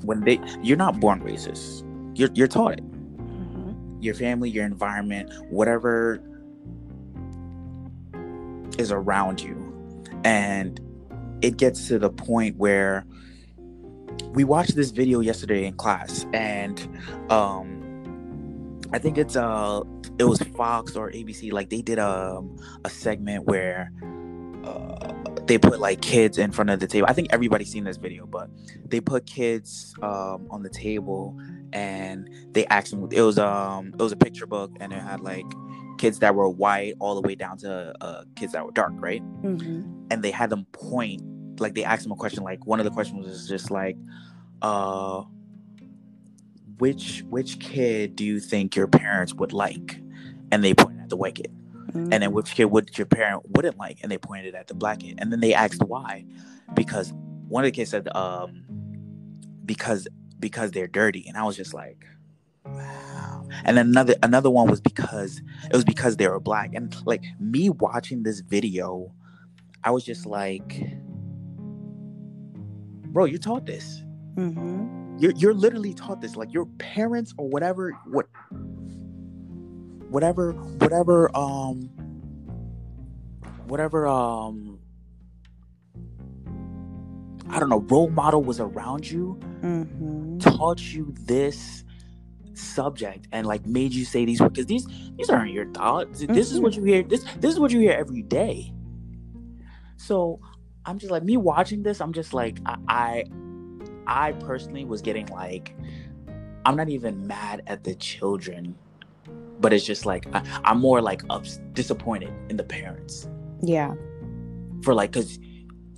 when 0.03 0.23
they, 0.23 0.41
you're 0.65 0.77
not 0.77 0.99
born 0.99 1.21
racist. 1.21 1.87
You're 2.19 2.31
you're 2.35 2.49
taught 2.49 2.73
it. 2.73 2.85
Mhm. 2.91 4.03
Your 4.03 4.15
family, 4.15 4.51
your 4.51 4.65
environment, 4.65 5.33
whatever 5.49 6.21
is 8.79 8.91
around 8.91 9.41
you, 9.41 9.55
and 10.25 10.81
it 11.41 11.57
gets 11.57 11.87
to 11.87 12.01
the 12.01 12.11
point 12.11 12.57
where 12.57 13.07
we 14.33 14.45
watched 14.45 14.77
this 14.77 14.91
video 14.91 15.21
yesterday 15.21 15.65
in 15.67 15.75
class, 15.75 16.27
and 16.33 16.79
um, 17.31 18.81
I 18.93 18.99
think 18.99 19.19
it's 19.19 19.37
uh 19.37 19.83
it 20.19 20.25
was 20.25 20.39
Fox 20.57 20.97
or 20.97 21.11
ABC. 21.11 21.53
Like 21.53 21.71
they 21.71 21.83
did 21.83 21.99
a 21.99 22.43
a 22.85 22.91
segment 22.91 23.45
where 23.47 23.93
uh, 24.65 25.15
they 25.47 25.59
put 25.59 25.81
like 25.81 26.01
kids 26.03 26.39
in 26.39 26.53
front 26.53 26.71
of 26.71 26.81
the 26.81 26.87
table. 26.87 27.07
I 27.09 27.13
think 27.13 27.29
everybody's 27.33 27.71
seen 27.71 27.85
this 27.85 27.97
video, 27.97 28.27
but 28.27 28.51
they 28.87 29.01
put 29.01 29.27
kids 29.27 29.95
um, 30.03 30.47
on 30.51 30.63
the 30.63 30.69
table 30.69 31.37
and 31.73 32.29
they 32.53 32.67
asked 32.67 32.91
them. 32.91 33.09
It 33.11 33.23
was 33.23 33.39
um 33.39 33.89
it 33.99 34.03
was 34.03 34.13
a 34.13 34.17
picture 34.17 34.47
book 34.47 34.71
and 34.81 34.93
it 34.93 35.01
had 35.01 35.21
like 35.21 35.47
kids 35.99 36.19
that 36.21 36.35
were 36.35 36.49
white 36.49 36.95
all 36.99 37.15
the 37.15 37.21
way 37.27 37.35
down 37.35 37.59
to 37.59 37.95
uh, 38.01 38.25
kids 38.37 38.53
that 38.53 38.65
were 38.65 38.73
dark, 38.73 38.93
right? 38.97 39.23
Mhm. 39.43 40.07
and 40.11 40.23
they 40.23 40.31
had 40.31 40.51
them 40.51 40.67
point 40.73 41.23
like 41.61 41.75
they 41.75 41.85
asked 41.85 42.03
them 42.03 42.13
a 42.13 42.17
question 42.17 42.43
like 42.43 42.67
one 42.67 42.81
of 42.81 42.85
the 42.85 42.91
questions 42.91 43.27
was 43.27 43.49
just 43.49 43.71
like 43.71 43.97
uh 44.63 45.23
which 46.81 47.23
which 47.29 47.61
kid 47.61 48.17
do 48.17 48.25
you 48.25 48.41
think 48.41 48.75
your 48.75 48.89
parents 48.89 49.35
would 49.35 49.53
like? 49.53 50.01
And 50.51 50.65
they 50.65 50.75
pointed 50.75 51.03
at 51.03 51.09
the 51.11 51.17
white 51.17 51.37
kid. 51.37 51.53
And 51.95 52.13
then 52.13 52.33
which 52.33 52.55
kid 52.55 52.67
would 52.67 52.97
your 52.97 53.07
parent 53.07 53.43
wouldn't 53.51 53.77
like? 53.77 53.99
And 54.03 54.11
they 54.11 54.19
pointed 54.19 54.55
at 54.55 54.69
the 54.69 54.75
black 54.75 55.01
kid. 55.01 55.19
And 55.19 55.31
then 55.31 55.41
they 55.41 55.53
asked 55.53 55.83
why. 55.83 56.25
Because 56.75 57.13
one 57.49 57.65
of 57.65 57.69
the 57.69 57.73
kids 57.73 57.91
said 57.91 58.09
um 58.17 58.65
because 59.65 60.09
because 60.39 60.71
they're 60.73 60.89
dirty. 60.89 61.27
And 61.29 61.37
i 61.37 61.45
was 61.45 61.57
just 61.57 61.75
like 61.75 62.05
wow. 62.65 63.47
And 63.65 63.77
then 63.77 63.89
another 63.89 64.15
another 64.23 64.51
one 64.51 64.69
was 64.69 64.81
because 64.81 65.43
it 65.65 65.75
was 65.75 65.85
because 65.85 66.17
they 66.17 66.29
were 66.29 66.41
black. 66.41 66.75
And 66.75 66.97
like 67.05 67.25
me 67.39 67.69
watching 67.71 68.23
this 68.23 68.41
video 68.41 69.13
i 69.83 69.91
was 69.91 70.05
just 70.05 70.27
like 70.27 70.83
bro 73.13 73.25
you 73.25 73.39
taught 73.39 73.67
this. 73.67 74.03
Mhm. 74.37 75.21
you're, 75.21 75.33
you're 75.33 75.55
literally 75.55 75.93
taught 75.93 76.21
this. 76.21 76.37
Like 76.37 76.53
your 76.53 76.67
parents 76.79 77.35
or 77.37 77.49
whatever 77.49 77.91
what 78.07 78.27
whatever 80.09 80.53
whatever 80.53 81.31
um 81.37 81.91
whatever 83.67 84.07
um 84.09 84.79
i 87.51 87.61
don't 87.61 87.69
know 87.69 87.81
role 87.81 88.11
model 88.11 88.43
was 88.43 88.59
around 88.61 89.09
you 89.09 89.39
Mhm. 89.63 90.41
taught 90.41 90.81
you 90.95 91.15
this 91.27 91.85
subject 92.55 93.29
and 93.33 93.47
like 93.47 93.65
made 93.67 93.93
you 93.93 94.05
say 94.05 94.25
these 94.25 94.41
words. 94.41 94.53
Because 94.55 94.67
these 94.67 94.87
these 95.17 95.31
aren't 95.31 95.53
your 95.53 95.67
thoughts. 95.73 96.21
This 96.27 96.51
is 96.51 96.61
what 96.61 96.75
you 96.75 96.83
hear 96.85 97.03
this 97.03 97.25
this 97.41 97.53
is 97.53 97.61
what 97.61 97.71
you 97.71 97.79
hear 97.81 97.93
every 97.93 98.23
day. 98.23 98.73
So 99.97 100.41
i'm 100.87 100.99
just 100.99 101.11
like 101.11 101.23
me 101.23 101.37
watching 101.37 101.83
this 101.83 102.01
i'm 102.01 102.13
just 102.13 102.33
like 102.35 102.59
i 102.67 102.77
i, 102.89 103.25
I 104.07 104.33
personally 104.33 104.85
was 104.85 105.01
getting 105.03 105.27
like 105.27 105.75
i'm 106.67 106.77
not 106.77 106.89
even 106.89 107.27
mad 107.27 107.63
at 107.67 107.85
the 107.85 107.95
children 107.95 108.77
but 109.61 109.73
it's 109.73 109.85
just 109.85 110.07
like 110.07 110.27
I, 110.35 110.43
i'm 110.65 110.79
more 110.81 111.01
like 111.03 111.23
ups, 111.31 111.61
disappointed 111.73 112.33
in 112.49 112.57
the 112.57 112.65
parents 112.65 113.29
Yeah. 113.63 113.95
for 114.83 114.95
like 114.95 115.13
because 115.13 115.39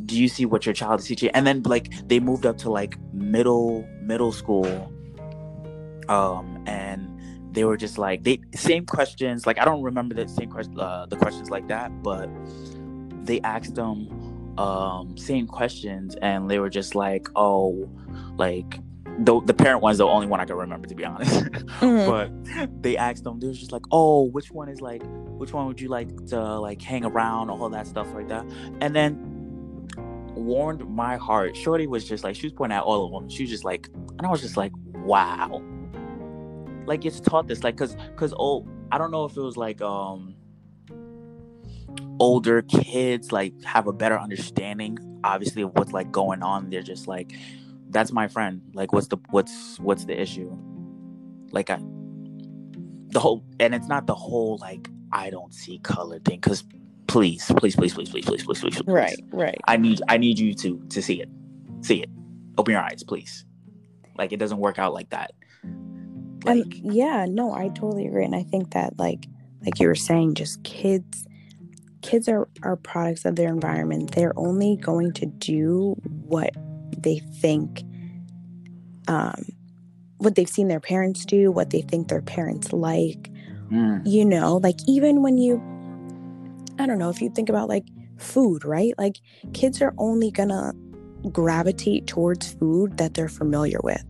do 0.05 0.21
you 0.21 0.29
see 0.29 0.45
what 0.47 0.66
your 0.66 0.73
child 0.73 0.99
is 1.01 1.07
teaching 1.07 1.31
and 1.31 1.47
then 1.47 1.62
like 1.62 1.92
they 2.09 2.18
moved 2.18 2.45
up 2.45 2.59
to 2.59 2.71
like 2.71 2.97
middle 3.12 3.87
middle 4.03 4.33
school 4.33 4.66
um 6.09 6.62
and 6.66 7.09
they 7.53 7.64
were 7.64 7.77
just 7.77 7.99
like 7.99 8.25
they 8.25 8.40
same 8.55 8.85
questions 8.85 9.47
like 9.47 9.59
i 9.61 9.64
don't 9.64 9.83
remember 9.83 10.14
the 10.14 10.27
same 10.27 10.51
question 10.51 10.79
uh, 10.81 11.07
the 11.07 11.16
questions 11.16 11.51
like 11.51 11.68
that 11.68 11.90
but 12.03 12.29
they 13.25 13.40
asked 13.42 13.77
them 13.77 14.09
um 14.59 15.17
same 15.17 15.47
questions 15.47 16.15
and 16.23 16.51
they 16.51 16.59
were 16.59 16.69
just 16.71 16.95
like 16.95 17.27
oh 17.37 17.88
like 18.37 18.79
the, 19.21 19.41
the 19.43 19.53
parent 19.55 19.83
one's 19.83 19.99
the 19.99 20.07
only 20.07 20.27
one 20.27 20.41
i 20.41 20.45
can 20.45 20.57
remember 20.57 20.87
to 20.88 20.95
be 20.95 21.05
honest. 21.05 21.45
Mhm. 21.83 22.07
but 22.09 22.83
they 22.83 22.97
asked 22.97 23.25
them 23.25 23.41
they 23.41 23.47
was 23.49 23.59
just 23.59 23.73
like 23.73 23.83
oh 23.91 24.25
which 24.25 24.51
one 24.51 24.69
is 24.69 24.81
like 24.81 25.03
which 25.38 25.53
one 25.53 25.67
would 25.67 25.81
you 25.81 25.88
like 25.88 26.09
to 26.27 26.59
like 26.61 26.81
hang 26.81 27.05
around 27.05 27.51
all 27.51 27.69
that 27.69 27.87
stuff 27.87 28.07
like 28.15 28.29
that? 28.29 28.45
And 28.81 28.95
then 28.95 29.19
warmed 30.35 30.88
my 30.88 31.17
heart 31.17 31.57
shorty 31.57 31.87
was 31.87 32.09
just 32.09 32.25
like 32.25 32.35
she 32.37 32.47
was 32.47 32.53
pointing 32.53 32.77
at 32.77 32.83
all 32.85 33.05
of 33.07 33.12
them 33.12 33.29
she 33.29 33.43
was 33.43 33.51
just 33.51 33.65
like 33.65 33.88
and 34.19 34.27
i 34.27 34.31
was 34.31 34.41
just 34.41 34.57
like 34.57 34.73
wow. 35.05 35.61
Like 36.87 37.05
it's 37.05 37.21
taught 37.21 37.47
this 37.49 37.62
like 37.65 37.77
because 37.77 37.95
because 37.95 38.33
oh 38.38 38.67
i 38.91 38.99
don't 38.99 39.11
know 39.11 39.25
if 39.25 39.37
it 39.37 39.41
was 39.41 39.57
like 39.57 39.81
um 39.83 40.35
older 42.18 42.62
kids 42.62 43.33
like 43.33 43.52
have 43.64 43.87
a 43.87 43.92
better 43.92 44.18
understanding 44.18 44.98
obviously 45.24 45.62
of 45.62 45.72
what's 45.74 45.92
like 45.92 46.11
going 46.12 46.42
on 46.42 46.70
they're 46.70 46.83
just 46.83 47.09
like 47.09 47.33
that's 47.92 48.11
my 48.11 48.26
friend. 48.26 48.61
Like 48.74 48.92
what's 48.92 49.07
the 49.09 49.18
what's 49.31 49.78
what's 49.78 50.05
the 50.07 50.20
issue? 50.20 50.50
Like 51.52 51.70
i 51.70 51.78
the 53.09 53.20
whole 53.20 53.44
and 53.61 53.74
it's 53.74 53.88
not 53.88 54.07
the 54.07 54.14
whole 54.14 54.57
like 54.62 54.88
i 55.12 55.28
don't 55.28 55.52
see 55.52 55.78
color 55.81 56.18
thing 56.20 56.40
because 56.40 56.64
please 57.07 57.44
please 57.59 57.76
please 57.76 57.92
please 57.92 58.09
please 58.09 58.24
please 58.24 58.42
please 58.42 58.42
please 58.42 58.61
please 58.61 58.83
Right. 58.87 59.20
Right. 59.31 59.59
i 59.68 59.76
need 59.76 60.00
i 60.09 60.16
need 60.16 60.38
you 60.38 60.55
to 60.55 60.83
to 60.88 61.02
see 61.02 61.20
it. 61.20 61.28
See 61.83 62.02
it. 62.02 62.09
Open 62.57 62.72
your 62.72 62.81
eyes 62.81 63.02
please. 63.02 63.44
Like 64.16 64.33
it 64.33 64.38
doesn't 64.38 64.59
work 64.59 64.78
out 64.78 64.94
like 64.94 65.11
that. 65.11 65.33
Like 66.44 66.74
yeah 66.83 67.26
no 67.28 67.53
i 67.53 67.68
totally 67.68 68.07
agree 68.07 68.24
and 68.24 68.34
i 68.34 68.43
think 68.43 68.70
that 68.72 68.99
like 68.99 69.26
like 69.64 69.78
you 69.78 69.86
were 69.86 69.95
saying 69.95 70.34
just 70.34 70.62
kids 70.64 71.26
kids 72.03 72.28
are 72.28 72.48
are 72.62 72.76
products 72.76 73.24
of 73.24 73.36
their 73.36 73.48
environment. 73.48 74.12
They're 74.12 74.38
only 74.38 74.76
going 74.76 75.12
to 75.14 75.26
do 75.26 75.96
what 76.03 76.50
they 76.96 77.18
think 77.40 77.82
um 79.09 79.44
what 80.18 80.36
they've 80.36 80.48
seen 80.48 80.68
their 80.68 80.80
parents 80.80 81.24
do 81.24 81.50
what 81.50 81.70
they 81.70 81.82
think 81.82 82.09
their 82.09 82.22
parents 82.22 82.72
like. 82.72 83.30
Mm, 83.70 84.03
you 84.05 84.24
know 84.24 84.59
like 84.59 84.76
even 84.86 85.22
when 85.22 85.38
you 85.38 85.55
i 86.78 86.84
don't 86.84 86.98
know 86.98 87.09
if 87.09 87.22
you 87.22 87.30
think 87.30 87.48
about 87.48 87.68
like 87.68 87.86
food 88.18 88.64
right? 88.64 88.92
Like 88.98 89.16
kids 89.53 89.82
are 89.82 89.94
only 89.98 90.30
gonna 90.30 90.72
gravitate 91.30 92.07
towards 92.07 92.55
food 92.55 92.98
that 92.98 93.14
they're 93.14 93.28
familiar 93.28 93.78
with. 93.82 94.05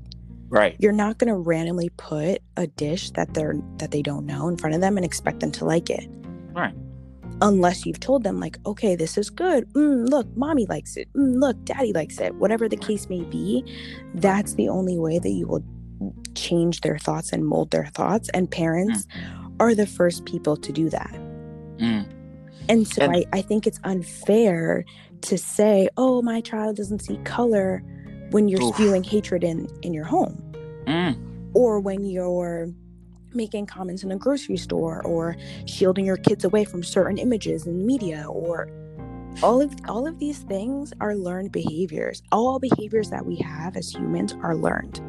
Right. 0.49 0.76
You're 0.78 0.93
not 0.93 1.16
going 1.16 1.28
to 1.28 1.36
randomly 1.36 1.88
put 1.97 2.43
a 2.59 2.66
dish 2.66 3.11
that 3.12 3.32
they're 3.32 3.55
that 3.78 3.90
they 3.90 4.03
don't 4.03 4.26
know 4.26 4.49
in 4.49 4.59
front 4.59 4.74
of 4.74 4.82
them 4.82 4.99
and 4.99 5.05
expect 5.05 5.40
them 5.40 5.51
to 5.53 5.64
like 5.64 5.88
it. 5.88 6.07
Right. 6.53 6.74
Unless 7.41 7.85
you've 7.87 7.99
told 8.01 8.22
them 8.22 8.39
like 8.39 8.57
okay 8.66 8.95
this 8.95 9.16
is 9.18 9.30
good 9.30 9.68
mm, 9.72 10.09
look 10.09 10.26
mommy 10.37 10.66
likes 10.66 10.97
it 10.97 11.09
mm, 11.14 11.41
look 11.41 11.57
daddy 11.64 11.93
likes 11.93 12.18
it 12.20 12.35
whatever 12.37 12.68
the 12.68 12.76
case 12.76 13.09
may 13.09 13.22
be 13.24 13.64
that's 14.14 14.55
the 14.55 14.68
only 14.68 14.99
way 14.99 15.18
that 15.18 15.30
you 15.30 15.47
will 15.47 15.64
change 16.35 16.80
their 16.83 16.99
thoughts 16.99 17.33
and 17.33 17.47
mold 17.47 17.70
their 17.70 17.87
thoughts 17.95 18.28
and 18.35 18.51
parents 18.51 19.07
are 19.61 19.74
the 19.74 19.87
first 19.87 20.24
people 20.24 20.57
to 20.57 20.72
do 20.72 20.89
that 20.91 21.12
Mm. 21.78 22.07
And 22.68 22.87
so 22.87 23.03
And- 23.03 23.16
I, 23.16 23.24
I 23.33 23.43
think 23.43 23.66
it's 23.66 23.80
unfair 23.83 24.85
to 25.22 25.37
say, 25.37 25.89
oh, 25.97 26.22
my 26.22 26.41
child 26.41 26.76
doesn't 26.76 27.01
see 27.01 27.16
color 27.24 27.83
when 28.30 28.49
you're 28.49 28.62
Oof. 28.62 28.74
spewing 28.76 29.03
hatred 29.03 29.43
in, 29.43 29.66
in 29.83 29.93
your 29.93 30.05
home 30.05 30.41
Mm. 30.87 31.16
or 31.55 31.80
when 31.80 32.05
you're 32.05 32.68
making 33.35 33.66
comments 33.66 34.03
in 34.03 34.12
a 34.12 34.16
grocery 34.16 34.57
store 34.57 35.03
or 35.05 35.37
shielding 35.66 36.05
your 36.05 36.16
kids 36.16 36.45
away 36.45 36.64
from 36.64 36.83
certain 36.83 37.18
images 37.18 37.66
in 37.66 37.85
media 37.87 38.24
or 38.28 38.68
all 39.43 39.61
of 39.62 39.74
all 39.89 40.07
of 40.07 40.18
these 40.18 40.41
things 40.41 40.93
are 41.01 41.14
learned 41.14 41.53
behaviors. 41.53 42.22
All 42.33 42.59
behaviors 42.59 43.09
that 43.11 43.24
we 43.24 43.37
have 43.37 43.76
as 43.76 43.91
humans 43.91 44.35
are 44.43 44.55
learned. 44.57 45.01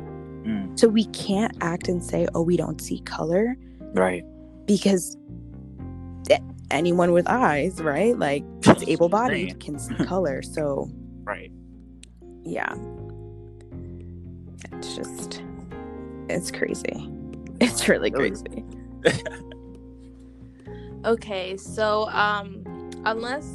Mm. 0.43 0.77
so 0.77 0.89
we 0.89 1.05
can't 1.05 1.55
act 1.61 1.87
and 1.87 2.03
say 2.03 2.27
oh 2.35 2.41
we 2.41 2.57
don't 2.57 2.81
see 2.81 2.99
color. 3.01 3.55
Right. 3.93 4.23
because 4.65 5.15
anyone 6.71 7.11
with 7.11 7.27
eyes 7.27 7.81
right? 7.81 8.17
Like 8.17 8.43
it's 8.63 8.83
able-bodied 8.87 9.59
can 9.59 9.77
see 9.79 9.95
color. 10.05 10.41
So 10.41 10.89
Right. 11.23 11.51
yeah. 12.43 12.75
It's 14.73 14.95
just 14.95 15.41
it's 16.29 16.51
crazy 16.51 17.09
it's 17.63 17.87
really 17.89 18.11
Really? 18.11 18.31
crazy 18.31 18.65
Okay, 21.05 21.57
so 21.57 22.09
um, 22.11 22.63
unless 23.05 23.45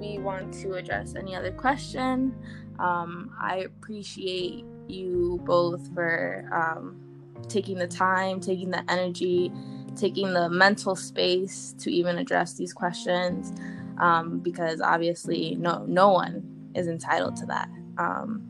we 0.00 0.18
want 0.18 0.52
to 0.54 0.74
address 0.74 1.14
any 1.14 1.36
other 1.36 1.52
question, 1.52 2.34
um, 2.80 3.30
I 3.40 3.58
appreciate 3.58 4.64
you 4.88 5.40
both 5.44 5.94
for 5.94 6.48
um, 6.52 7.00
taking 7.48 7.78
the 7.78 7.86
time, 7.86 8.40
taking 8.40 8.70
the 8.70 8.82
energy, 8.90 9.52
taking 9.94 10.32
the 10.32 10.48
mental 10.48 10.96
space 10.96 11.74
to 11.78 11.92
even 11.92 12.18
address 12.18 12.54
these 12.54 12.72
questions, 12.72 13.52
um, 13.98 14.40
because 14.40 14.80
obviously 14.80 15.54
no 15.56 15.84
no 15.86 16.10
one 16.10 16.42
is 16.74 16.88
entitled 16.88 17.36
to 17.36 17.46
that. 17.46 17.68
Um, 17.98 18.42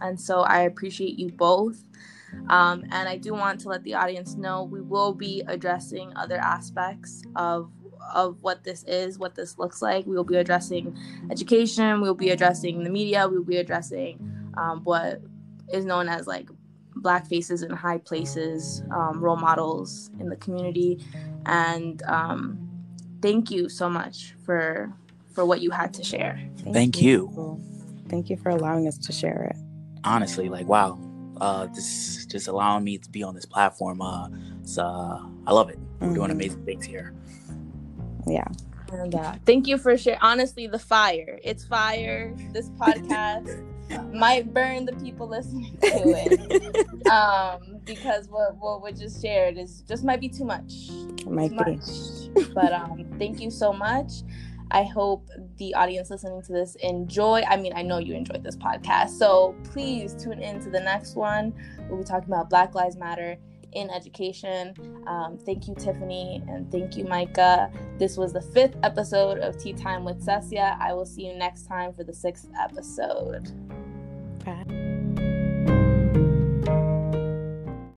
and 0.00 0.20
so 0.20 0.42
I 0.42 0.62
appreciate 0.62 1.18
you 1.18 1.30
both. 1.32 1.82
Um, 2.48 2.84
and 2.90 3.08
I 3.08 3.16
do 3.16 3.32
want 3.32 3.60
to 3.60 3.68
let 3.68 3.82
the 3.84 3.94
audience 3.94 4.34
know 4.34 4.64
we 4.64 4.80
will 4.80 5.12
be 5.12 5.42
addressing 5.46 6.12
other 6.16 6.36
aspects 6.36 7.22
of 7.36 7.70
of 8.12 8.42
what 8.42 8.64
this 8.64 8.82
is, 8.84 9.18
what 9.18 9.34
this 9.36 9.58
looks 9.58 9.80
like. 9.80 10.06
We 10.06 10.16
will 10.16 10.24
be 10.24 10.36
addressing 10.36 10.96
education. 11.30 12.00
We 12.00 12.08
will 12.08 12.14
be 12.14 12.30
addressing 12.30 12.82
the 12.82 12.90
media. 12.90 13.28
We 13.28 13.38
will 13.38 13.44
be 13.44 13.58
addressing 13.58 14.18
um, 14.56 14.80
what 14.82 15.20
is 15.72 15.84
known 15.84 16.08
as 16.08 16.26
like 16.26 16.48
black 16.96 17.26
faces 17.26 17.62
in 17.62 17.70
high 17.70 17.98
places, 17.98 18.82
um, 18.90 19.20
role 19.20 19.36
models 19.36 20.10
in 20.18 20.28
the 20.28 20.36
community. 20.36 21.04
And 21.46 22.02
um, 22.02 22.58
thank 23.22 23.50
you 23.50 23.68
so 23.68 23.88
much 23.88 24.34
for 24.44 24.92
for 25.32 25.44
what 25.44 25.60
you 25.60 25.70
had 25.70 25.94
to 25.94 26.02
share. 26.02 26.40
Thank 26.72 27.00
you. 27.00 27.60
thank 28.08 28.28
you 28.28 28.36
for 28.36 28.50
allowing 28.50 28.88
us 28.88 28.98
to 28.98 29.12
share 29.12 29.44
it 29.44 29.56
Honestly, 30.04 30.48
like 30.48 30.66
wow. 30.66 30.98
Uh, 31.40 31.66
this 31.66 32.26
just 32.26 32.48
allowing 32.48 32.84
me 32.84 32.98
to 32.98 33.10
be 33.10 33.22
on 33.22 33.34
this 33.34 33.46
platform. 33.46 34.00
Uh, 34.02 34.28
it's, 34.62 34.78
uh, 34.78 35.18
I 35.46 35.52
love 35.52 35.70
it. 35.70 35.78
We're 36.00 36.14
doing 36.14 36.28
Mhm. 36.28 36.32
amazing 36.32 36.64
things 36.64 36.84
here. 36.84 37.14
yeah 38.26 38.44
And 38.92 39.14
uh, 39.14 39.34
thank 39.46 39.66
you 39.66 39.78
for 39.78 39.96
sharing. 39.96 40.18
Honestly, 40.20 40.66
the 40.66 40.78
fire. 40.78 41.38
It's 41.44 41.64
fire. 41.64 42.34
This 42.52 42.68
podcast 42.70 43.48
might 44.14 44.52
burn 44.52 44.84
the 44.84 44.92
people 44.94 45.28
listening 45.28 45.76
to 45.80 46.10
it. 46.10 47.06
um, 47.10 47.80
because 47.84 48.28
what 48.28 48.56
what 48.56 48.82
we 48.82 48.92
just 48.92 49.22
shared 49.22 49.56
is 49.58 49.82
just 49.88 50.04
might 50.04 50.20
be 50.20 50.28
too 50.28 50.44
much. 50.44 50.72
it 50.90 51.30
might 51.30 51.48
Too 51.50 51.64
be 51.64 51.76
much. 51.76 52.54
but 52.54 52.72
um, 52.72 53.04
thank 53.18 53.40
you 53.40 53.50
so 53.50 53.72
much. 53.72 54.12
I 54.72 54.84
hope 54.84 55.28
the 55.60 55.74
audience 55.74 56.10
listening 56.10 56.42
to 56.42 56.52
this 56.52 56.74
enjoy. 56.76 57.42
I 57.46 57.56
mean, 57.56 57.72
I 57.76 57.82
know 57.82 57.98
you 57.98 58.14
enjoyed 58.14 58.42
this 58.42 58.56
podcast, 58.56 59.10
so 59.10 59.54
please 59.62 60.14
tune 60.14 60.42
in 60.42 60.60
to 60.64 60.70
the 60.70 60.80
next 60.80 61.14
one. 61.14 61.54
We'll 61.88 61.98
be 61.98 62.04
talking 62.04 62.28
about 62.28 62.50
Black 62.50 62.74
Lives 62.74 62.96
Matter 62.96 63.36
in 63.72 63.90
education. 63.90 64.74
Um, 65.06 65.38
thank 65.38 65.68
you, 65.68 65.74
Tiffany, 65.76 66.42
and 66.48 66.70
thank 66.72 66.96
you, 66.96 67.04
Micah. 67.04 67.70
This 67.98 68.16
was 68.16 68.32
the 68.32 68.42
fifth 68.42 68.76
episode 68.82 69.38
of 69.38 69.56
Tea 69.62 69.74
Time 69.74 70.04
with 70.04 70.24
Cecia. 70.24 70.76
I 70.80 70.92
will 70.94 71.06
see 71.06 71.26
you 71.26 71.34
next 71.34 71.66
time 71.66 71.92
for 71.92 72.02
the 72.02 72.14
sixth 72.14 72.48
episode. 72.58 73.52
Bye. 74.44 74.99